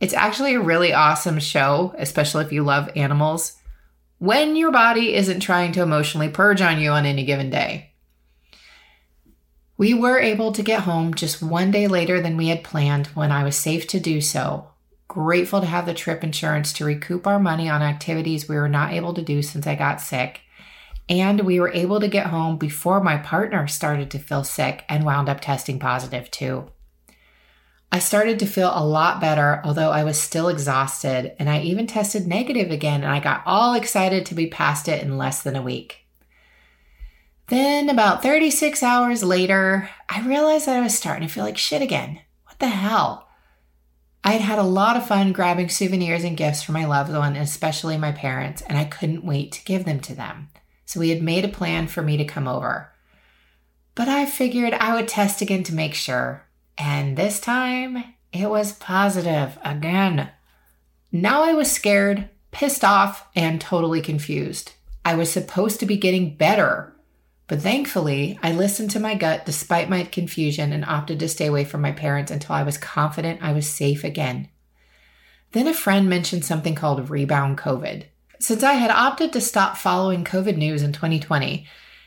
It's 0.00 0.12
actually 0.12 0.54
a 0.54 0.60
really 0.60 0.92
awesome 0.92 1.38
show, 1.38 1.94
especially 1.96 2.44
if 2.44 2.52
you 2.52 2.62
love 2.62 2.90
animals, 2.94 3.56
when 4.18 4.54
your 4.54 4.70
body 4.70 5.14
isn't 5.14 5.40
trying 5.40 5.72
to 5.72 5.82
emotionally 5.82 6.28
purge 6.28 6.60
on 6.60 6.78
you 6.78 6.90
on 6.90 7.06
any 7.06 7.24
given 7.24 7.48
day. 7.48 7.91
We 9.76 9.94
were 9.94 10.18
able 10.18 10.52
to 10.52 10.62
get 10.62 10.82
home 10.82 11.14
just 11.14 11.42
one 11.42 11.70
day 11.70 11.88
later 11.88 12.20
than 12.20 12.36
we 12.36 12.48
had 12.48 12.64
planned 12.64 13.08
when 13.08 13.32
I 13.32 13.44
was 13.44 13.56
safe 13.56 13.86
to 13.88 14.00
do 14.00 14.20
so. 14.20 14.68
Grateful 15.08 15.60
to 15.60 15.66
have 15.66 15.86
the 15.86 15.94
trip 15.94 16.22
insurance 16.22 16.72
to 16.74 16.84
recoup 16.84 17.26
our 17.26 17.38
money 17.38 17.68
on 17.68 17.82
activities 17.82 18.48
we 18.48 18.56
were 18.56 18.68
not 18.68 18.92
able 18.92 19.14
to 19.14 19.22
do 19.22 19.42
since 19.42 19.66
I 19.66 19.74
got 19.74 20.00
sick 20.00 20.42
and 21.08 21.40
we 21.40 21.60
were 21.60 21.72
able 21.72 22.00
to 22.00 22.08
get 22.08 22.28
home 22.28 22.56
before 22.56 23.02
my 23.02 23.18
partner 23.18 23.66
started 23.66 24.10
to 24.10 24.18
feel 24.18 24.44
sick 24.44 24.84
and 24.88 25.04
wound 25.04 25.28
up 25.28 25.40
testing 25.40 25.78
positive 25.78 26.30
too. 26.30 26.70
I 27.90 27.98
started 27.98 28.38
to 28.38 28.46
feel 28.46 28.72
a 28.74 28.86
lot 28.86 29.20
better, 29.20 29.60
although 29.64 29.90
I 29.90 30.04
was 30.04 30.18
still 30.18 30.48
exhausted, 30.48 31.34
and 31.38 31.50
I 31.50 31.60
even 31.60 31.86
tested 31.86 32.26
negative 32.26 32.70
again, 32.70 33.02
and 33.02 33.12
I 33.12 33.20
got 33.20 33.42
all 33.44 33.74
excited 33.74 34.24
to 34.26 34.34
be 34.34 34.46
past 34.46 34.88
it 34.88 35.02
in 35.02 35.18
less 35.18 35.42
than 35.42 35.56
a 35.56 35.60
week. 35.60 36.01
Then, 37.52 37.90
about 37.90 38.22
36 38.22 38.82
hours 38.82 39.22
later, 39.22 39.90
I 40.08 40.26
realized 40.26 40.66
that 40.66 40.76
I 40.76 40.80
was 40.80 40.96
starting 40.96 41.28
to 41.28 41.32
feel 41.32 41.44
like 41.44 41.58
shit 41.58 41.82
again. 41.82 42.20
What 42.46 42.58
the 42.58 42.68
hell? 42.68 43.28
I 44.24 44.32
had 44.32 44.40
had 44.40 44.58
a 44.58 44.62
lot 44.62 44.96
of 44.96 45.06
fun 45.06 45.32
grabbing 45.32 45.68
souvenirs 45.68 46.24
and 46.24 46.34
gifts 46.34 46.62
for 46.62 46.72
my 46.72 46.86
loved 46.86 47.12
one, 47.12 47.36
especially 47.36 47.98
my 47.98 48.10
parents, 48.10 48.62
and 48.62 48.78
I 48.78 48.84
couldn't 48.84 49.24
wait 49.24 49.52
to 49.52 49.64
give 49.64 49.84
them 49.84 50.00
to 50.00 50.14
them 50.14 50.48
so 50.86 50.98
we 50.98 51.10
had 51.10 51.22
made 51.22 51.44
a 51.44 51.48
plan 51.48 51.88
for 51.88 52.00
me 52.02 52.16
to 52.16 52.24
come 52.24 52.48
over. 52.48 52.90
But 53.94 54.08
I 54.08 54.26
figured 54.26 54.72
I 54.72 54.94
would 54.94 55.08
test 55.08 55.40
again 55.40 55.62
to 55.64 55.74
make 55.74 55.94
sure, 55.94 56.46
and 56.78 57.16
this 57.16 57.38
time 57.38 58.02
it 58.32 58.48
was 58.48 58.72
positive 58.72 59.58
again. 59.62 60.30
Now 61.10 61.42
I 61.42 61.52
was 61.52 61.70
scared, 61.70 62.30
pissed 62.50 62.82
off, 62.82 63.26
and 63.36 63.60
totally 63.60 64.00
confused. 64.00 64.72
I 65.04 65.14
was 65.14 65.30
supposed 65.30 65.80
to 65.80 65.86
be 65.86 65.98
getting 65.98 66.34
better. 66.34 66.91
But 67.52 67.60
thankfully, 67.60 68.38
I 68.42 68.52
listened 68.52 68.92
to 68.92 68.98
my 68.98 69.14
gut 69.14 69.44
despite 69.44 69.90
my 69.90 70.04
confusion 70.04 70.72
and 70.72 70.86
opted 70.86 71.18
to 71.18 71.28
stay 71.28 71.44
away 71.44 71.66
from 71.66 71.82
my 71.82 71.92
parents 71.92 72.30
until 72.30 72.54
I 72.54 72.62
was 72.62 72.78
confident 72.78 73.42
I 73.42 73.52
was 73.52 73.68
safe 73.68 74.04
again. 74.04 74.48
Then 75.50 75.66
a 75.66 75.74
friend 75.74 76.08
mentioned 76.08 76.46
something 76.46 76.74
called 76.74 77.10
rebound 77.10 77.58
COVID. 77.58 78.04
Since 78.40 78.62
I 78.62 78.72
had 78.72 78.90
opted 78.90 79.34
to 79.34 79.42
stop 79.42 79.76
following 79.76 80.24
COVID 80.24 80.56
news 80.56 80.80
in 80.80 80.94
2020, 80.94 81.66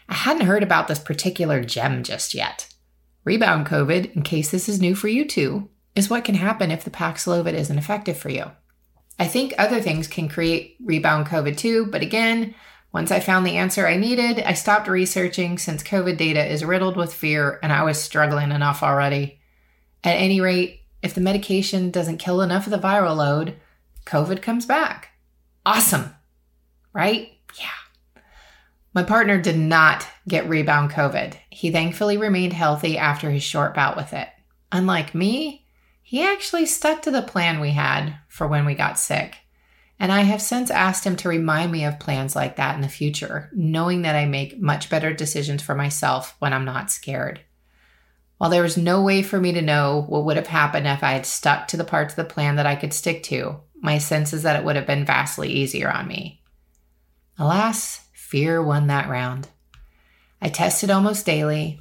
I 0.10 0.14
hadn't 0.16 0.48
heard 0.48 0.64
about 0.64 0.88
this 0.88 0.98
particular 0.98 1.64
gem 1.64 2.02
just 2.02 2.34
yet. 2.34 2.74
Rebound 3.24 3.68
COVID, 3.68 4.16
in 4.16 4.24
case 4.24 4.50
this 4.50 4.68
is 4.68 4.82
new 4.82 4.96
for 4.96 5.10
you 5.10 5.25
too, 5.25 5.70
is 5.94 6.10
what 6.10 6.25
can 6.25 6.34
happen 6.34 6.72
if 6.72 6.84
the 6.84 6.90
Paxlovid 6.90 7.54
isn't 7.54 7.78
effective 7.78 8.18
for 8.18 8.30
you. 8.30 8.50
I 9.20 9.28
think 9.28 9.54
other 9.60 9.80
things 9.80 10.08
can 10.08 10.28
create 10.28 10.75
rebound 10.84 11.28
COVID 11.28 11.56
too, 11.56 11.86
but 11.86 12.02
again, 12.02 12.56
once 12.96 13.12
I 13.12 13.20
found 13.20 13.46
the 13.46 13.58
answer 13.58 13.86
I 13.86 13.98
needed, 13.98 14.40
I 14.40 14.54
stopped 14.54 14.88
researching 14.88 15.58
since 15.58 15.84
COVID 15.84 16.16
data 16.16 16.46
is 16.46 16.64
riddled 16.64 16.96
with 16.96 17.14
fear 17.14 17.60
and 17.62 17.74
I 17.74 17.84
was 17.84 18.02
struggling 18.02 18.54
enough 18.54 18.82
already. 18.82 19.42
At 20.06 20.16
any 20.16 20.40
rate, 20.40 20.80
if 21.04 21.14
the 21.14 21.20
medication 21.20 21.92
doesn't 21.92 22.20
kill 22.20 22.42
enough 22.42 22.68
of 22.68 22.72
the 22.72 22.78
viral 22.80 23.18
load, 23.18 23.58
COVID 24.06 24.42
comes 24.42 24.66
back. 24.66 25.10
Awesome, 25.66 26.16
right? 26.94 27.34
Yeah. 27.60 28.22
My 28.94 29.04
partner 29.04 29.42
did 29.42 29.58
not 29.58 30.08
get 30.25 30.48
rebound 30.48 30.92
COVID. 30.92 31.36
He 31.50 31.72
thankfully 31.72 32.16
remained 32.16 32.54
healthy 32.54 32.98
after 32.98 33.30
his 33.30 33.44
short 33.44 33.75
bout 33.75 33.98
with 33.98 34.14
it. 34.14 34.30
Unlike 34.72 35.14
me, 35.14 35.68
he 36.02 36.24
actually 36.24 36.66
stuck 36.66 37.02
to 37.02 37.12
the 37.12 37.22
plan 37.22 37.60
we 37.60 37.72
had 37.72 38.16
for 38.30 38.48
when 38.48 38.66
we 38.66 38.74
got 38.74 38.98
sick. 38.98 39.36
And 40.00 40.12
I 40.12 40.22
have 40.22 40.42
since 40.42 40.70
asked 40.70 41.06
him 41.06 41.16
to 41.18 41.30
remind 41.30 41.72
me 41.72 41.86
of 41.86 42.00
plans 42.00 42.36
like 42.36 42.58
that 42.58 42.75
in 42.75 42.82
the 42.82 42.90
future, 42.90 43.50
knowing 43.54 44.02
that 44.02 44.16
I 44.16 44.25
make 44.25 44.60
much 44.60 44.90
better 44.90 45.14
decisions 45.14 45.62
for 45.62 45.74
myself 45.74 46.36
when 46.40 46.54
I'm 46.54 46.66
not 46.66 46.92
scared. 46.92 47.40
While 48.38 48.50
there 48.50 48.64
was 48.64 48.75
no 48.75 49.02
way 49.02 49.24
for 49.24 49.40
me 49.40 49.54
to 49.54 49.62
know 49.62 50.04
what 50.08 50.25
would 50.25 50.36
have 50.36 50.48
happened 50.48 50.88
if 50.88 51.04
I 51.04 51.12
had 51.12 51.25
stuck 51.25 51.70
to 51.70 51.78
the 51.78 51.86
parts 51.86 52.14
of 52.14 52.18
the 52.18 52.34
plan 52.34 52.58
that 52.58 52.66
I 52.66 52.75
could 52.75 52.94
stick 52.94 53.24
to, 53.24 53.62
my 53.82 53.98
sense 53.98 54.34
is 54.34 54.44
that 54.44 54.58
it 54.58 54.66
would 54.66 54.75
have 54.75 54.86
been 54.86 55.06
vastly 55.06 55.50
easier 55.50 55.90
on 55.90 56.08
me. 56.08 56.42
Alas, 57.40 58.06
fear 58.14 58.62
won 58.62 58.88
that 58.88 59.08
round. 59.08 59.48
I 60.42 60.50
tested 60.50 60.90
almost 60.90 61.25
daily, 61.25 61.80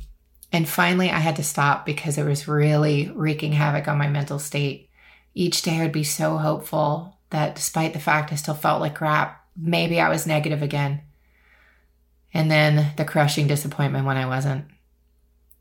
and 0.52 0.68
finally, 0.68 1.11
I 1.11 1.18
had 1.18 1.37
to 1.37 1.42
stop 1.42 1.85
because 1.85 2.16
it 2.16 2.25
was 2.25 2.47
really 2.47 3.11
wreaking 3.12 3.52
havoc 3.52 3.88
on 3.88 3.99
my 3.99 4.06
mental 4.06 4.38
state. 4.38 4.88
Each 5.35 5.62
day 5.62 5.78
I 5.78 5.83
would 5.83 5.92
be 5.92 6.04
so 6.04 6.38
hopeful 6.38 7.13
that 7.31 7.54
despite 7.54 7.93
the 7.93 8.00
fact 8.00 8.33
I 8.33 8.37
still 8.37 8.54
felt 8.54 8.81
like 8.81 8.95
crap, 8.95 9.45
maybe 9.57 10.00
I 10.00 10.09
was 10.09 10.26
negative 10.26 10.62
again. 10.62 11.02
And 12.33 12.50
then 12.50 12.93
the 12.97 13.04
crushing 13.04 13.47
disappointment 13.47 14.07
when 14.07 14.16
I 14.16 14.26
wasn't. 14.26 14.66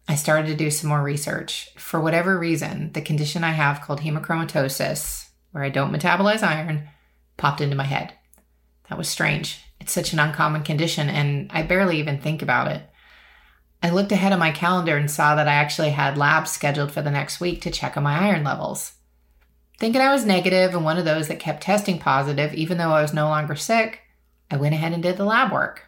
I 0.07 0.15
started 0.15 0.47
to 0.47 0.55
do 0.55 0.69
some 0.69 0.89
more 0.89 1.01
research. 1.01 1.69
For 1.77 1.99
whatever 1.99 2.37
reason, 2.37 2.91
the 2.93 3.01
condition 3.01 3.43
I 3.43 3.51
have 3.51 3.81
called 3.81 4.01
hemochromatosis, 4.01 5.29
where 5.51 5.63
I 5.63 5.69
don't 5.69 5.93
metabolize 5.93 6.43
iron, 6.43 6.89
popped 7.37 7.61
into 7.61 7.75
my 7.75 7.85
head. 7.85 8.13
That 8.89 8.97
was 8.97 9.07
strange. 9.07 9.61
It's 9.79 9.93
such 9.93 10.13
an 10.13 10.19
uncommon 10.19 10.63
condition, 10.63 11.09
and 11.09 11.49
I 11.53 11.63
barely 11.63 11.99
even 11.99 12.19
think 12.19 12.41
about 12.41 12.67
it. 12.67 12.83
I 13.81 13.89
looked 13.89 14.11
ahead 14.11 14.31
on 14.31 14.39
my 14.39 14.51
calendar 14.51 14.97
and 14.97 15.11
saw 15.11 15.35
that 15.35 15.47
I 15.47 15.53
actually 15.53 15.89
had 15.91 16.17
labs 16.17 16.51
scheduled 16.51 16.91
for 16.91 17.01
the 17.01 17.11
next 17.11 17.39
week 17.39 17.61
to 17.61 17.71
check 17.71 17.97
on 17.97 18.03
my 18.03 18.17
iron 18.17 18.43
levels. 18.43 18.93
Thinking 19.79 20.01
I 20.01 20.13
was 20.13 20.25
negative 20.25 20.73
and 20.73 20.85
one 20.85 20.97
of 20.97 21.05
those 21.05 21.27
that 21.27 21.39
kept 21.39 21.63
testing 21.63 21.99
positive, 21.99 22.53
even 22.53 22.77
though 22.77 22.91
I 22.91 23.01
was 23.01 23.13
no 23.13 23.27
longer 23.27 23.55
sick, 23.55 24.01
I 24.49 24.57
went 24.57 24.75
ahead 24.75 24.93
and 24.93 25.01
did 25.01 25.17
the 25.17 25.25
lab 25.25 25.51
work. 25.51 25.85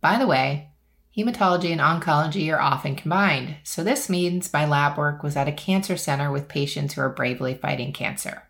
By 0.00 0.18
the 0.18 0.26
way, 0.26 0.70
hematology 1.16 1.72
and 1.72 1.80
oncology 1.80 2.52
are 2.54 2.60
often 2.60 2.94
combined, 2.94 3.56
so 3.64 3.82
this 3.82 4.08
means 4.08 4.52
my 4.52 4.64
lab 4.64 4.96
work 4.96 5.22
was 5.22 5.36
at 5.36 5.48
a 5.48 5.52
cancer 5.52 5.96
center 5.96 6.30
with 6.30 6.48
patients 6.48 6.94
who 6.94 7.00
are 7.00 7.08
bravely 7.08 7.54
fighting 7.54 7.92
cancer. 7.92 8.44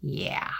Yeah. 0.00 0.50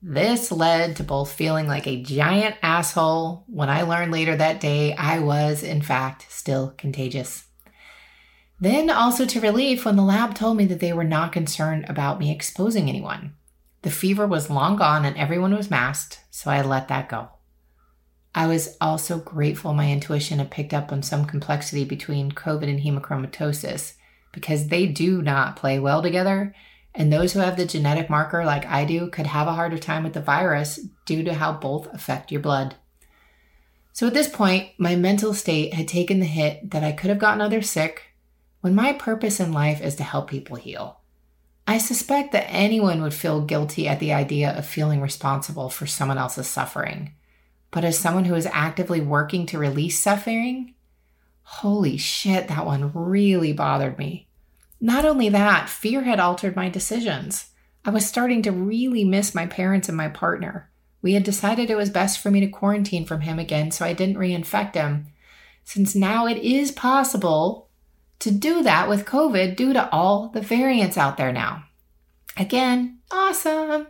This 0.00 0.52
led 0.52 0.96
to 0.96 1.02
both 1.02 1.32
feeling 1.32 1.66
like 1.66 1.86
a 1.86 2.02
giant 2.02 2.56
asshole 2.62 3.44
when 3.46 3.70
I 3.70 3.82
learned 3.82 4.12
later 4.12 4.36
that 4.36 4.60
day 4.60 4.94
I 4.94 5.18
was, 5.18 5.62
in 5.62 5.82
fact, 5.82 6.26
still 6.30 6.74
contagious. 6.76 7.44
Then 8.60 8.88
also 8.90 9.26
to 9.26 9.40
relief 9.40 9.84
when 9.84 9.96
the 9.96 10.02
lab 10.02 10.34
told 10.34 10.56
me 10.56 10.64
that 10.66 10.80
they 10.80 10.92
were 10.92 11.04
not 11.04 11.32
concerned 11.32 11.86
about 11.88 12.18
me 12.18 12.30
exposing 12.30 12.88
anyone. 12.88 13.34
The 13.82 13.90
fever 13.90 14.26
was 14.26 14.48
long 14.48 14.76
gone 14.76 15.04
and 15.04 15.16
everyone 15.16 15.54
was 15.54 15.70
masked, 15.70 16.20
so 16.30 16.50
I 16.50 16.62
let 16.62 16.88
that 16.88 17.08
go. 17.08 17.28
I 18.34 18.46
was 18.46 18.76
also 18.80 19.18
grateful 19.18 19.74
my 19.74 19.90
intuition 19.90 20.38
had 20.38 20.50
picked 20.50 20.74
up 20.74 20.90
on 20.90 21.02
some 21.02 21.24
complexity 21.24 21.84
between 21.84 22.32
COVID 22.32 22.68
and 22.68 22.80
hemochromatosis 22.80 23.94
because 24.32 24.68
they 24.68 24.86
do 24.86 25.22
not 25.22 25.56
play 25.56 25.78
well 25.78 26.02
together 26.02 26.54
and 26.94 27.12
those 27.12 27.32
who 27.32 27.40
have 27.40 27.56
the 27.56 27.66
genetic 27.66 28.08
marker, 28.08 28.44
like 28.44 28.64
I 28.66 28.84
do, 28.84 29.08
could 29.08 29.26
have 29.26 29.48
a 29.48 29.52
harder 29.52 29.78
time 29.78 30.04
with 30.04 30.12
the 30.12 30.20
virus 30.20 30.78
due 31.06 31.24
to 31.24 31.34
how 31.34 31.52
both 31.52 31.92
affect 31.92 32.30
your 32.30 32.40
blood. 32.40 32.76
So 33.92 34.06
at 34.06 34.14
this 34.14 34.28
point, 34.28 34.70
my 34.78 34.94
mental 34.94 35.34
state 35.34 35.74
had 35.74 35.88
taken 35.88 36.20
the 36.20 36.26
hit 36.26 36.70
that 36.70 36.84
I 36.84 36.92
could 36.92 37.10
have 37.10 37.18
gotten 37.18 37.40
others 37.40 37.68
sick 37.68 38.02
when 38.64 38.74
my 38.74 38.94
purpose 38.94 39.40
in 39.40 39.52
life 39.52 39.82
is 39.82 39.94
to 39.94 40.02
help 40.02 40.30
people 40.30 40.56
heal. 40.56 40.98
I 41.66 41.76
suspect 41.76 42.32
that 42.32 42.48
anyone 42.48 43.02
would 43.02 43.12
feel 43.12 43.42
guilty 43.42 43.86
at 43.86 44.00
the 44.00 44.14
idea 44.14 44.56
of 44.56 44.64
feeling 44.64 45.02
responsible 45.02 45.68
for 45.68 45.86
someone 45.86 46.16
else's 46.16 46.46
suffering. 46.46 47.12
But 47.70 47.84
as 47.84 47.98
someone 47.98 48.24
who 48.24 48.34
is 48.34 48.48
actively 48.50 49.02
working 49.02 49.44
to 49.48 49.58
release 49.58 50.00
suffering, 50.00 50.72
holy 51.42 51.98
shit, 51.98 52.48
that 52.48 52.64
one 52.64 52.90
really 52.94 53.52
bothered 53.52 53.98
me. 53.98 54.28
Not 54.80 55.04
only 55.04 55.28
that, 55.28 55.68
fear 55.68 56.04
had 56.04 56.18
altered 56.18 56.56
my 56.56 56.70
decisions. 56.70 57.50
I 57.84 57.90
was 57.90 58.06
starting 58.06 58.40
to 58.44 58.50
really 58.50 59.04
miss 59.04 59.34
my 59.34 59.44
parents 59.44 59.90
and 59.90 59.96
my 59.98 60.08
partner. 60.08 60.70
We 61.02 61.12
had 61.12 61.22
decided 61.22 61.68
it 61.68 61.76
was 61.76 61.90
best 61.90 62.18
for 62.18 62.30
me 62.30 62.40
to 62.40 62.48
quarantine 62.48 63.04
from 63.04 63.20
him 63.20 63.38
again 63.38 63.72
so 63.72 63.84
I 63.84 63.92
didn't 63.92 64.16
reinfect 64.16 64.74
him. 64.74 65.08
Since 65.64 65.94
now 65.94 66.26
it 66.26 66.38
is 66.38 66.72
possible 66.72 67.63
to 68.24 68.30
do 68.30 68.62
that 68.62 68.88
with 68.88 69.04
COVID 69.04 69.54
due 69.54 69.74
to 69.74 69.88
all 69.90 70.28
the 70.28 70.40
variants 70.40 70.96
out 70.96 71.16
there 71.18 71.32
now. 71.32 71.64
Again, 72.38 73.00
awesome. 73.10 73.86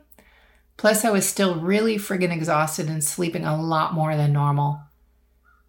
Plus, 0.76 1.04
I 1.04 1.10
was 1.10 1.24
still 1.24 1.60
really 1.60 1.96
friggin' 1.96 2.32
exhausted 2.32 2.88
and 2.88 3.02
sleeping 3.02 3.44
a 3.44 3.60
lot 3.60 3.94
more 3.94 4.16
than 4.16 4.32
normal. 4.32 4.80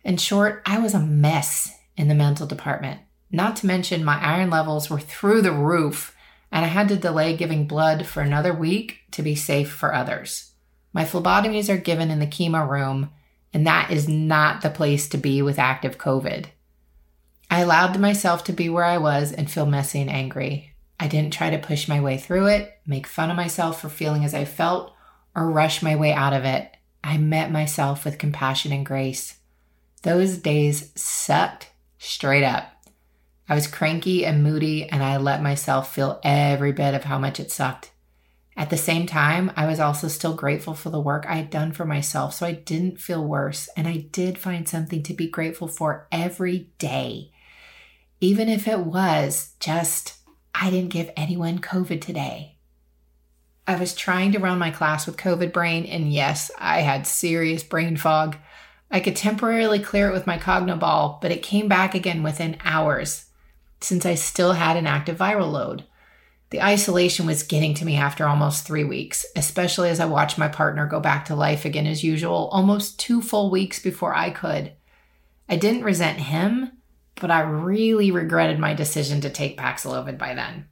In 0.04 0.18
short, 0.18 0.64
I 0.66 0.80
was 0.80 0.96
a 0.96 1.00
mess 1.00 1.78
in 1.96 2.08
the 2.08 2.16
mental 2.16 2.48
department. 2.48 3.02
Not 3.32 3.56
to 3.58 3.68
mention, 3.68 4.04
my 4.04 4.20
iron 4.20 4.50
levels 4.50 4.90
were 4.90 5.00
through 5.00 5.44
the 5.44 5.52
roof, 5.52 6.16
and 6.52 6.66
I 6.66 6.68
had 6.68 6.88
to 6.90 6.96
delay 6.96 7.38
giving 7.38 7.68
blood 7.68 8.08
for 8.08 8.22
another 8.22 8.54
week 8.54 9.02
to 9.12 9.22
be 9.22 9.36
safe 9.36 9.72
for 9.72 9.94
others. 9.94 10.54
My 10.92 11.06
phlebotomies 11.06 11.70
are 11.70 11.78
given 11.78 12.10
in 12.10 12.18
the 12.18 12.26
chemo 12.26 12.68
room, 12.68 13.12
and 13.54 13.68
that 13.68 13.92
is 13.92 14.10
not 14.10 14.62
the 14.62 14.72
place 14.72 15.08
to 15.10 15.18
be 15.18 15.44
with 15.44 15.60
active 15.60 16.00
COVID. 16.00 16.48
I 17.56 17.60
allowed 17.60 17.98
myself 18.02 18.44
to 18.44 18.52
be 18.52 18.68
where 18.68 18.84
I 18.84 18.98
was 18.98 19.32
and 19.32 19.50
feel 19.50 19.66
messy 19.66 20.02
and 20.02 20.10
angry. 20.10 20.76
I 21.00 21.08
didn't 21.08 21.32
try 21.32 21.52
to 21.52 21.58
push 21.58 21.88
my 21.88 22.02
way 22.02 22.18
through 22.18 22.48
it, 22.48 22.78
make 22.86 23.08
fun 23.08 23.32
of 23.32 23.38
myself 23.38 23.80
for 23.80 23.88
feeling 23.88 24.26
as 24.26 24.34
I 24.34 24.44
felt, 24.44 24.94
or 25.34 25.50
rush 25.50 25.82
my 25.82 25.96
way 25.96 26.12
out 26.12 26.34
of 26.34 26.44
it. 26.44 26.70
I 27.02 27.18
met 27.18 27.54
myself 27.54 28.04
with 28.04 28.18
compassion 28.18 28.74
and 28.74 28.86
grace. 28.86 29.38
Those 30.02 30.38
days 30.38 30.92
sucked 30.96 31.72
straight 31.98 32.44
up. 32.44 32.66
I 33.48 33.56
was 33.56 33.68
cranky 33.68 34.26
and 34.26 34.44
moody, 34.44 34.90
and 34.90 35.02
I 35.02 35.16
let 35.16 35.42
myself 35.42 35.96
feel 35.96 36.20
every 36.26 36.74
bit 36.74 36.94
of 36.94 37.06
how 37.06 37.18
much 37.18 37.40
it 37.40 37.52
sucked. 37.52 37.94
At 38.58 38.70
the 38.70 38.76
same 38.76 39.06
time, 39.08 39.50
I 39.56 39.66
was 39.66 39.80
also 39.80 40.10
still 40.10 40.36
grateful 40.36 40.74
for 40.74 40.90
the 40.90 41.00
work 41.00 41.26
I 41.26 41.36
had 41.36 41.52
done 41.52 41.72
for 41.72 41.86
myself, 41.86 42.34
so 42.34 42.46
I 42.46 42.52
didn't 42.52 43.00
feel 43.00 43.26
worse, 43.26 43.70
and 43.78 43.88
I 43.88 44.08
did 44.12 44.38
find 44.38 44.68
something 44.68 45.04
to 45.04 45.14
be 45.14 45.30
grateful 45.30 45.70
for 45.70 46.10
every 46.12 46.72
day. 46.80 47.32
Even 48.22 48.50
if 48.50 48.68
it 48.68 48.80
was 48.80 49.54
just, 49.60 50.16
I 50.54 50.70
didn't 50.70 50.94
give 50.94 51.12
anyone 51.18 51.60
COVID 51.60 52.02
today. 52.02 52.58
I 53.68 53.76
was 53.76 53.96
trying 53.96 54.32
to 54.34 54.40
run 54.40 54.60
my 54.60 54.72
class 54.72 55.06
with 55.06 55.18
COVID 55.18 55.52
brain, 55.52 55.86
and 55.86 56.14
yes, 56.14 56.52
I 56.58 56.82
had 56.82 57.08
serious 57.08 57.64
brain 57.64 57.98
fog. 57.98 58.38
I 58.92 59.00
could 59.00 59.16
temporarily 59.16 59.80
clear 59.80 60.10
it 60.10 60.14
with 60.14 60.28
my 60.28 60.38
Cognoball, 60.38 61.20
but 61.20 61.32
it 61.32 61.42
came 61.42 61.68
back 61.68 61.96
again 61.96 62.24
within 62.24 62.58
hours 62.64 63.26
since 63.82 64.06
I 64.06 64.16
still 64.16 64.54
had 64.54 64.78
an 64.78 64.88
active 64.88 65.18
viral 65.18 65.52
load. 65.52 65.84
The 66.52 66.62
isolation 66.62 67.26
was 67.26 67.44
getting 67.44 67.74
to 67.76 67.86
me 67.86 67.96
after 67.96 68.26
almost 68.28 68.66
three 68.66 68.84
weeks, 68.84 69.26
especially 69.36 69.90
as 69.90 70.00
I 70.00 70.06
watched 70.06 70.38
my 70.38 70.48
partner 70.48 70.86
go 70.86 71.00
back 71.00 71.26
to 71.26 71.36
life 71.36 71.66
again 71.66 71.88
as 71.88 72.04
usual, 72.04 72.50
almost 72.52 73.00
two 73.00 73.22
full 73.22 73.50
weeks 73.50 73.82
before 73.82 74.16
I 74.16 74.30
could. 74.30 74.74
I 75.50 75.58
didn't 75.58 75.84
resent 75.84 76.20
him, 76.20 76.72
but 77.20 77.32
I 77.32 77.42
really 77.42 78.12
regretted 78.12 78.60
my 78.60 78.74
decision 78.74 79.22
to 79.22 79.30
take 79.30 79.58
Paxlovid 79.58 80.18
by 80.18 80.34
then. 80.34 80.68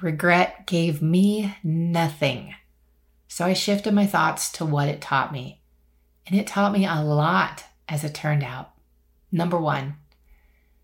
Regret 0.00 0.66
gave 0.66 1.02
me 1.02 1.54
nothing. 1.62 2.54
So 3.28 3.44
I 3.44 3.52
shifted 3.52 3.94
my 3.94 4.06
thoughts 4.06 4.50
to 4.52 4.64
what 4.64 4.88
it 4.88 5.00
taught 5.00 5.32
me. 5.32 5.62
and 6.26 6.38
it 6.38 6.46
taught 6.46 6.72
me 6.72 6.86
a 6.86 7.02
lot 7.02 7.64
as 7.88 8.04
it 8.04 8.14
turned 8.14 8.44
out. 8.44 8.70
Number 9.30 9.58
one, 9.58 9.96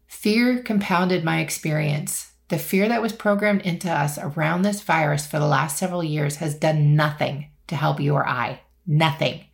fear 0.07 0.63
compounded 0.63 1.23
my 1.25 1.41
experience. 1.41 2.33
The 2.49 2.59
fear 2.59 2.89
that 2.89 3.03
was 3.03 3.13
programmed 3.13 3.63
into 3.63 3.91
us 3.91 4.19
around 4.19 4.63
this 4.63 4.81
virus 4.83 5.27
for 5.27 5.39
the 5.39 5.47
last 5.47 5.77
several 5.79 6.03
years 6.03 6.37
has 6.37 6.55
done 6.55 6.97
nothing 6.97 7.51
to 7.69 7.77
help 7.77 8.01
you 8.01 8.15
or 8.15 8.27
I. 8.27 8.61
Nothing. 8.87 9.45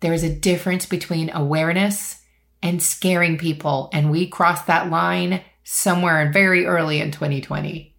There 0.00 0.12
is 0.12 0.24
a 0.24 0.34
difference 0.34 0.86
between 0.86 1.30
awareness 1.30 2.19
and 2.62 2.82
scaring 2.82 3.38
people, 3.38 3.88
and 3.92 4.10
we 4.10 4.26
crossed 4.26 4.66
that 4.66 4.90
line 4.90 5.42
somewhere 5.64 6.30
very 6.32 6.66
early 6.66 7.00
in 7.00 7.10
2020. 7.10 7.94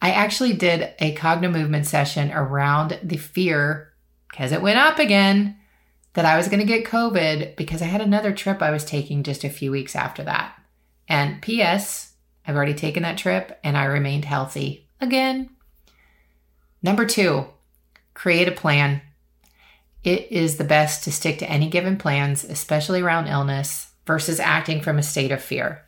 I 0.00 0.10
actually 0.10 0.52
did 0.52 0.94
a 0.98 1.14
cognitive 1.14 1.56
movement 1.56 1.86
session 1.86 2.32
around 2.32 2.98
the 3.02 3.16
fear, 3.16 3.92
because 4.30 4.52
it 4.52 4.62
went 4.62 4.78
up 4.78 4.98
again, 4.98 5.56
that 6.14 6.24
I 6.24 6.36
was 6.36 6.48
going 6.48 6.60
to 6.60 6.66
get 6.66 6.84
COVID 6.84 7.56
because 7.56 7.80
I 7.80 7.86
had 7.86 8.00
another 8.00 8.32
trip 8.32 8.60
I 8.60 8.70
was 8.70 8.84
taking 8.84 9.22
just 9.22 9.44
a 9.44 9.50
few 9.50 9.70
weeks 9.70 9.96
after 9.96 10.22
that. 10.24 10.54
And 11.08 11.40
P.S., 11.40 12.14
I've 12.46 12.56
already 12.56 12.74
taken 12.74 13.02
that 13.04 13.18
trip 13.18 13.58
and 13.64 13.76
I 13.76 13.84
remained 13.84 14.24
healthy 14.24 14.88
again. 15.00 15.50
Number 16.82 17.06
two, 17.06 17.46
create 18.14 18.48
a 18.48 18.52
plan. 18.52 19.00
It 20.04 20.30
is 20.32 20.56
the 20.56 20.64
best 20.64 21.04
to 21.04 21.12
stick 21.12 21.38
to 21.38 21.50
any 21.50 21.68
given 21.68 21.96
plans, 21.96 22.44
especially 22.44 23.02
around 23.02 23.28
illness, 23.28 23.92
versus 24.06 24.40
acting 24.40 24.80
from 24.80 24.98
a 24.98 25.02
state 25.02 25.30
of 25.30 25.42
fear. 25.42 25.84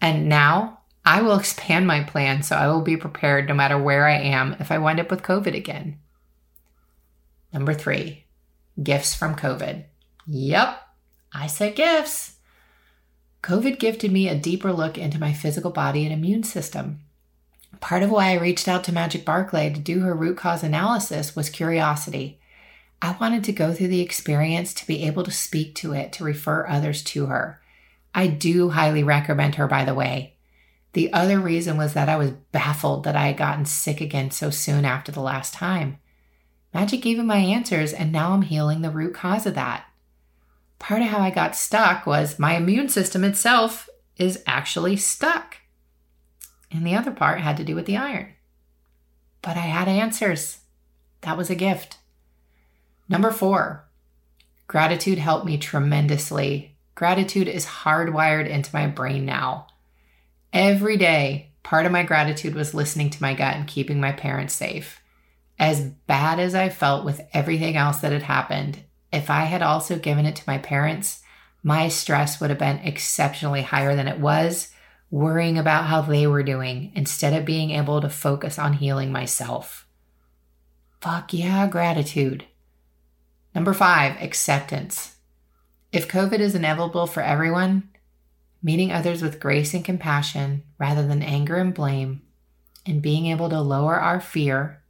And 0.00 0.28
now 0.28 0.80
I 1.04 1.22
will 1.22 1.38
expand 1.38 1.86
my 1.86 2.02
plan 2.02 2.42
so 2.42 2.56
I 2.56 2.68
will 2.68 2.82
be 2.82 2.96
prepared 2.96 3.48
no 3.48 3.54
matter 3.54 3.78
where 3.78 4.06
I 4.06 4.16
am 4.16 4.56
if 4.60 4.70
I 4.70 4.78
wind 4.78 5.00
up 5.00 5.10
with 5.10 5.22
COVID 5.22 5.56
again. 5.56 5.98
Number 7.52 7.72
three, 7.72 8.26
gifts 8.82 9.14
from 9.14 9.34
COVID. 9.34 9.84
Yep, 10.26 10.82
I 11.32 11.46
said 11.46 11.74
gifts. 11.74 12.36
COVID 13.42 13.78
gifted 13.78 14.12
me 14.12 14.28
a 14.28 14.38
deeper 14.38 14.72
look 14.72 14.98
into 14.98 15.18
my 15.18 15.32
physical 15.32 15.70
body 15.70 16.04
and 16.04 16.12
immune 16.12 16.42
system. 16.42 17.00
Part 17.80 18.02
of 18.02 18.10
why 18.10 18.30
I 18.30 18.38
reached 18.38 18.68
out 18.68 18.84
to 18.84 18.92
Magic 18.92 19.24
Barclay 19.24 19.72
to 19.72 19.80
do 19.80 20.00
her 20.00 20.14
root 20.14 20.36
cause 20.36 20.62
analysis 20.62 21.34
was 21.34 21.48
curiosity. 21.48 22.40
I 23.00 23.16
wanted 23.20 23.44
to 23.44 23.52
go 23.52 23.72
through 23.72 23.88
the 23.88 24.00
experience 24.00 24.74
to 24.74 24.86
be 24.86 25.04
able 25.04 25.22
to 25.24 25.30
speak 25.30 25.74
to 25.76 25.92
it, 25.92 26.12
to 26.14 26.24
refer 26.24 26.66
others 26.66 27.02
to 27.04 27.26
her. 27.26 27.60
I 28.14 28.26
do 28.26 28.70
highly 28.70 29.04
recommend 29.04 29.54
her, 29.54 29.68
by 29.68 29.84
the 29.84 29.94
way. 29.94 30.34
The 30.94 31.12
other 31.12 31.38
reason 31.38 31.76
was 31.76 31.94
that 31.94 32.08
I 32.08 32.16
was 32.16 32.32
baffled 32.50 33.04
that 33.04 33.14
I 33.14 33.28
had 33.28 33.36
gotten 33.36 33.66
sick 33.66 34.00
again 34.00 34.30
so 34.30 34.50
soon 34.50 34.84
after 34.84 35.12
the 35.12 35.20
last 35.20 35.54
time. 35.54 35.98
Magic 36.74 37.02
gave 37.02 37.18
me 37.18 37.24
my 37.24 37.36
answers, 37.36 37.92
and 37.92 38.10
now 38.10 38.32
I'm 38.32 38.42
healing 38.42 38.82
the 38.82 38.90
root 38.90 39.14
cause 39.14 39.46
of 39.46 39.54
that. 39.54 39.86
Part 40.78 41.02
of 41.02 41.08
how 41.08 41.18
I 41.18 41.30
got 41.30 41.56
stuck 41.56 42.06
was 42.06 42.38
my 42.38 42.56
immune 42.56 42.88
system 42.88 43.24
itself 43.24 43.88
is 44.16 44.42
actually 44.46 44.96
stuck. 44.96 45.58
And 46.70 46.86
the 46.86 46.94
other 46.94 47.10
part 47.10 47.40
had 47.40 47.56
to 47.58 47.64
do 47.64 47.74
with 47.74 47.86
the 47.86 47.96
iron. 47.96 48.34
But 49.42 49.56
I 49.56 49.60
had 49.60 49.88
answers. 49.88 50.58
That 51.22 51.36
was 51.36 51.50
a 51.50 51.54
gift. 51.54 51.98
Number 53.08 53.30
four, 53.30 53.88
gratitude 54.66 55.18
helped 55.18 55.46
me 55.46 55.56
tremendously. 55.58 56.76
Gratitude 56.94 57.48
is 57.48 57.64
hardwired 57.64 58.48
into 58.48 58.74
my 58.74 58.86
brain 58.86 59.24
now. 59.24 59.66
Every 60.52 60.96
day, 60.96 61.52
part 61.62 61.86
of 61.86 61.92
my 61.92 62.02
gratitude 62.02 62.54
was 62.54 62.74
listening 62.74 63.10
to 63.10 63.22
my 63.22 63.34
gut 63.34 63.56
and 63.56 63.66
keeping 63.66 64.00
my 64.00 64.12
parents 64.12 64.54
safe. 64.54 65.00
As 65.58 65.80
bad 65.80 66.38
as 66.38 66.54
I 66.54 66.68
felt 66.68 67.04
with 67.04 67.20
everything 67.32 67.76
else 67.76 67.98
that 68.00 68.12
had 68.12 68.22
happened, 68.22 68.84
if 69.12 69.30
I 69.30 69.44
had 69.44 69.62
also 69.62 69.98
given 69.98 70.26
it 70.26 70.36
to 70.36 70.44
my 70.46 70.58
parents, 70.58 71.22
my 71.62 71.88
stress 71.88 72.40
would 72.40 72.50
have 72.50 72.58
been 72.58 72.78
exceptionally 72.78 73.62
higher 73.62 73.96
than 73.96 74.06
it 74.06 74.20
was, 74.20 74.72
worrying 75.10 75.58
about 75.58 75.84
how 75.84 76.02
they 76.02 76.26
were 76.26 76.42
doing 76.42 76.92
instead 76.94 77.32
of 77.32 77.44
being 77.44 77.70
able 77.70 78.00
to 78.00 78.10
focus 78.10 78.58
on 78.58 78.74
healing 78.74 79.10
myself. 79.10 79.86
Fuck 81.00 81.32
yeah, 81.32 81.66
gratitude. 81.66 82.44
Number 83.58 83.74
five, 83.74 84.22
acceptance. 84.22 85.16
If 85.90 86.06
COVID 86.06 86.38
is 86.38 86.54
inevitable 86.54 87.08
for 87.08 87.24
everyone, 87.24 87.88
meeting 88.62 88.92
others 88.92 89.20
with 89.20 89.40
grace 89.40 89.74
and 89.74 89.84
compassion 89.84 90.62
rather 90.78 91.04
than 91.04 91.24
anger 91.24 91.56
and 91.56 91.74
blame, 91.74 92.22
and 92.86 93.02
being 93.02 93.26
able 93.26 93.48
to 93.48 93.60
lower 93.60 93.96
our 93.96 94.20
fear, 94.20 94.84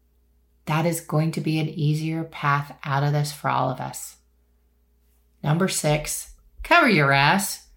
that 0.67 0.85
is 0.85 1.01
going 1.01 1.33
to 1.33 1.41
be 1.41 1.59
an 1.59 1.71
easier 1.71 2.25
path 2.25 2.77
out 2.85 3.03
of 3.03 3.15
this 3.15 3.33
for 3.33 3.49
all 3.49 3.71
of 3.71 3.81
us. 3.81 4.17
Number 5.43 5.69
six, 5.69 6.35
cover 6.63 6.91
your 6.91 7.11
ass. 7.11 7.69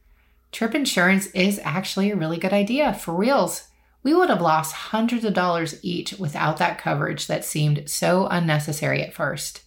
Trip 0.51 0.75
insurance 0.75 1.27
is 1.27 1.61
actually 1.63 2.11
a 2.11 2.17
really 2.17 2.37
good 2.37 2.51
idea 2.51 2.93
for 2.93 3.13
reals. 3.13 3.69
We 4.03 4.13
would 4.13 4.29
have 4.29 4.41
lost 4.41 4.73
hundreds 4.73 5.23
of 5.23 5.35
dollars 5.35 5.79
each 5.85 6.19
without 6.19 6.57
that 6.57 6.79
coverage 6.79 7.27
that 7.27 7.45
seemed 7.45 7.89
so 7.89 8.27
unnecessary 8.27 9.01
at 9.01 9.13
first. 9.13 9.61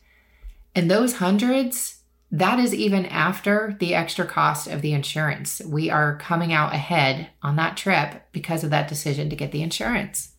And 0.74 0.90
those 0.90 1.14
hundreds, 1.14 2.00
that 2.30 2.58
is 2.58 2.74
even 2.74 3.06
after 3.06 3.76
the 3.78 3.94
extra 3.94 4.26
cost 4.26 4.66
of 4.66 4.82
the 4.82 4.92
insurance. 4.92 5.60
We 5.64 5.88
are 5.88 6.18
coming 6.18 6.52
out 6.52 6.74
ahead 6.74 7.28
on 7.42 7.56
that 7.56 7.76
trip 7.76 8.22
because 8.32 8.64
of 8.64 8.70
that 8.70 8.88
decision 8.88 9.30
to 9.30 9.36
get 9.36 9.52
the 9.52 9.62
insurance. 9.62 10.32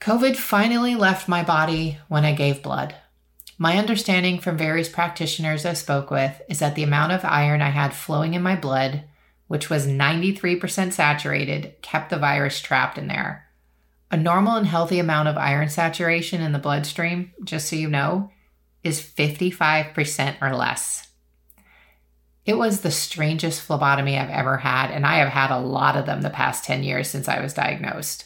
COVID 0.00 0.36
finally 0.36 0.94
left 0.94 1.28
my 1.28 1.42
body 1.42 1.98
when 2.08 2.24
I 2.24 2.32
gave 2.32 2.62
blood. 2.62 2.94
My 3.58 3.76
understanding 3.76 4.38
from 4.38 4.56
various 4.56 4.88
practitioners 4.88 5.66
I 5.66 5.72
spoke 5.72 6.10
with 6.10 6.40
is 6.48 6.60
that 6.60 6.76
the 6.76 6.84
amount 6.84 7.12
of 7.12 7.24
iron 7.24 7.60
I 7.60 7.70
had 7.70 7.92
flowing 7.92 8.34
in 8.34 8.42
my 8.42 8.54
blood, 8.54 9.02
which 9.48 9.68
was 9.68 9.88
93% 9.88 10.92
saturated, 10.92 11.74
kept 11.82 12.10
the 12.10 12.18
virus 12.18 12.60
trapped 12.60 12.96
in 12.96 13.08
there. 13.08 13.48
A 14.10 14.16
normal 14.16 14.54
and 14.54 14.66
healthy 14.66 15.00
amount 15.00 15.28
of 15.28 15.36
iron 15.36 15.68
saturation 15.68 16.40
in 16.40 16.52
the 16.52 16.58
bloodstream, 16.60 17.32
just 17.42 17.68
so 17.68 17.76
you 17.76 17.88
know, 17.88 18.30
is 18.82 19.00
55% 19.00 20.36
or 20.40 20.54
less. 20.54 21.08
It 22.44 22.56
was 22.56 22.80
the 22.80 22.90
strangest 22.90 23.60
phlebotomy 23.60 24.18
I've 24.18 24.30
ever 24.30 24.56
had, 24.56 24.90
and 24.90 25.04
I 25.04 25.16
have 25.16 25.28
had 25.28 25.50
a 25.50 25.58
lot 25.60 25.96
of 25.96 26.06
them 26.06 26.22
the 26.22 26.30
past 26.30 26.64
10 26.64 26.82
years 26.82 27.08
since 27.08 27.28
I 27.28 27.40
was 27.40 27.52
diagnosed. 27.52 28.24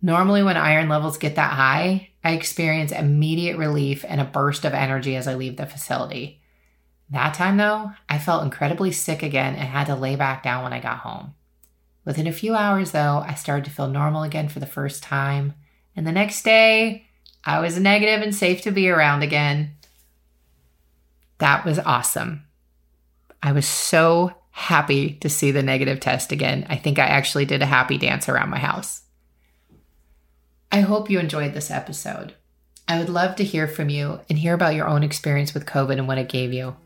Normally, 0.00 0.42
when 0.42 0.56
iron 0.56 0.88
levels 0.88 1.18
get 1.18 1.36
that 1.36 1.52
high, 1.52 2.08
I 2.24 2.32
experience 2.32 2.92
immediate 2.92 3.58
relief 3.58 4.04
and 4.08 4.20
a 4.20 4.24
burst 4.24 4.64
of 4.64 4.72
energy 4.72 5.16
as 5.16 5.28
I 5.28 5.34
leave 5.34 5.58
the 5.58 5.66
facility. 5.66 6.40
That 7.10 7.34
time, 7.34 7.58
though, 7.58 7.92
I 8.08 8.18
felt 8.18 8.42
incredibly 8.42 8.90
sick 8.90 9.22
again 9.22 9.54
and 9.54 9.68
had 9.68 9.86
to 9.88 9.94
lay 9.94 10.16
back 10.16 10.42
down 10.42 10.64
when 10.64 10.72
I 10.72 10.80
got 10.80 11.00
home. 11.00 11.34
Within 12.06 12.26
a 12.26 12.32
few 12.32 12.54
hours, 12.54 12.92
though, 12.92 13.22
I 13.26 13.34
started 13.34 13.66
to 13.66 13.70
feel 13.70 13.86
normal 13.86 14.22
again 14.22 14.48
for 14.48 14.60
the 14.60 14.66
first 14.66 15.02
time, 15.02 15.54
and 15.94 16.06
the 16.06 16.10
next 16.10 16.42
day, 16.42 17.06
I 17.44 17.60
was 17.60 17.78
negative 17.78 18.22
and 18.22 18.34
safe 18.34 18.62
to 18.62 18.70
be 18.70 18.88
around 18.88 19.22
again. 19.22 19.72
That 21.38 21.64
was 21.64 21.78
awesome. 21.80 22.44
I 23.42 23.52
was 23.52 23.66
so 23.66 24.32
happy 24.50 25.14
to 25.14 25.28
see 25.28 25.50
the 25.50 25.62
negative 25.62 25.98
test 25.98 26.30
again. 26.30 26.66
I 26.68 26.76
think 26.76 26.98
I 26.98 27.06
actually 27.06 27.46
did 27.46 27.62
a 27.62 27.66
happy 27.66 27.98
dance 27.98 28.28
around 28.28 28.50
my 28.50 28.58
house. 28.58 29.02
I 30.70 30.80
hope 30.80 31.10
you 31.10 31.18
enjoyed 31.18 31.54
this 31.54 31.70
episode. 31.70 32.34
I 32.86 32.98
would 32.98 33.08
love 33.08 33.36
to 33.36 33.44
hear 33.44 33.66
from 33.66 33.88
you 33.88 34.20
and 34.28 34.38
hear 34.38 34.54
about 34.54 34.74
your 34.74 34.86
own 34.86 35.02
experience 35.02 35.54
with 35.54 35.66
COVID 35.66 35.98
and 35.98 36.06
what 36.06 36.18
it 36.18 36.28
gave 36.28 36.52
you. 36.52 36.76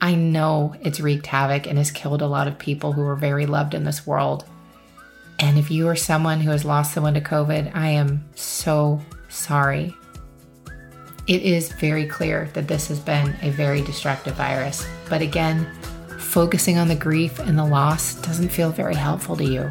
I 0.00 0.14
know 0.14 0.74
it's 0.82 1.00
wreaked 1.00 1.26
havoc 1.26 1.66
and 1.66 1.78
has 1.78 1.90
killed 1.90 2.22
a 2.22 2.26
lot 2.26 2.48
of 2.48 2.58
people 2.58 2.92
who 2.92 3.02
are 3.02 3.16
very 3.16 3.46
loved 3.46 3.74
in 3.74 3.84
this 3.84 4.06
world. 4.06 4.44
And 5.38 5.58
if 5.58 5.70
you 5.70 5.88
are 5.88 5.96
someone 5.96 6.40
who 6.40 6.50
has 6.50 6.64
lost 6.64 6.92
someone 6.92 7.14
to 7.14 7.20
COVID, 7.20 7.74
I 7.74 7.88
am 7.88 8.24
so 8.34 9.00
sorry. 9.36 9.94
It 11.26 11.42
is 11.42 11.72
very 11.72 12.06
clear 12.06 12.50
that 12.54 12.68
this 12.68 12.88
has 12.88 13.00
been 13.00 13.36
a 13.42 13.50
very 13.50 13.82
destructive 13.82 14.34
virus, 14.34 14.86
but 15.08 15.22
again, 15.22 15.66
focusing 16.18 16.78
on 16.78 16.88
the 16.88 16.94
grief 16.94 17.38
and 17.40 17.58
the 17.58 17.64
loss 17.64 18.14
doesn't 18.22 18.48
feel 18.48 18.70
very 18.70 18.94
helpful 18.94 19.36
to 19.36 19.44
you. 19.44 19.70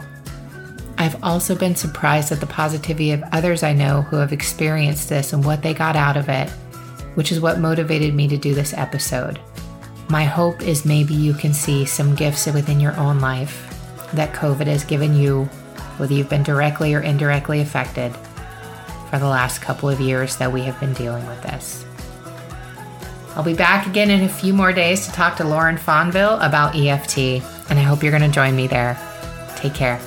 I've 0.97 1.21
also 1.23 1.56
been 1.56 1.75
surprised 1.75 2.32
at 2.32 2.39
the 2.39 2.45
positivity 2.45 3.12
of 3.12 3.23
others 3.32 3.63
I 3.63 3.73
know 3.73 4.01
who 4.04 4.17
have 4.17 4.32
experienced 4.32 5.10
this 5.10 5.34
and 5.34 5.43
what 5.43 5.62
they 5.62 5.73
got 5.73 5.95
out 5.95 6.17
of 6.17 6.30
it, 6.30 6.49
which 7.15 7.32
is 7.32 7.39
what 7.39 7.60
motivated 7.60 8.13
me 8.13 8.28
to 8.28 8.38
do 8.38 8.54
this 8.54 8.73
episode. 8.73 9.39
My 10.10 10.23
hope 10.23 10.62
is 10.62 10.86
maybe 10.86 11.13
you 11.13 11.34
can 11.34 11.54
see 11.54 11.86
some 11.86 12.15
gifts 12.15 12.45
within 12.45 12.80
your 12.80 12.95
own 12.97 13.19
life 13.19 13.71
that 14.13 14.34
COVID 14.34 14.67
has 14.67 14.84
given 14.86 15.15
you, 15.15 15.45
whether 15.97 16.13
you've 16.13 16.30
been 16.30 16.43
directly 16.43 16.93
or 16.93 17.01
indirectly 17.01 17.62
affected 17.62 18.15
for 19.15 19.19
the 19.19 19.28
last 19.28 19.62
couple 19.62 19.89
of 19.89 20.01
years 20.01 20.36
that 20.38 20.51
we 20.51 20.62
have 20.63 20.78
been 20.82 20.93
dealing 20.93 21.25
with 21.28 21.41
this. 21.41 21.86
I'll 23.36 23.43
be 23.43 23.54
back 23.54 23.88
again 23.88 24.10
in 24.10 24.23
a 24.23 24.30
few 24.30 24.54
more 24.54 24.73
days 24.73 25.06
to 25.06 25.12
talk 25.13 25.38
to 25.38 25.45
Lauren 25.45 25.78
Fonville 25.78 26.45
about 26.45 26.75
EFT, 26.75 27.41
and 27.69 27.80
I 27.80 27.82
hope 27.82 28.04
you're 28.04 28.12
going 28.12 28.30
to 28.30 28.30
join 28.30 28.56
me 28.56 28.67
there. 28.67 28.99
Take 29.56 29.73
care. 29.73 30.01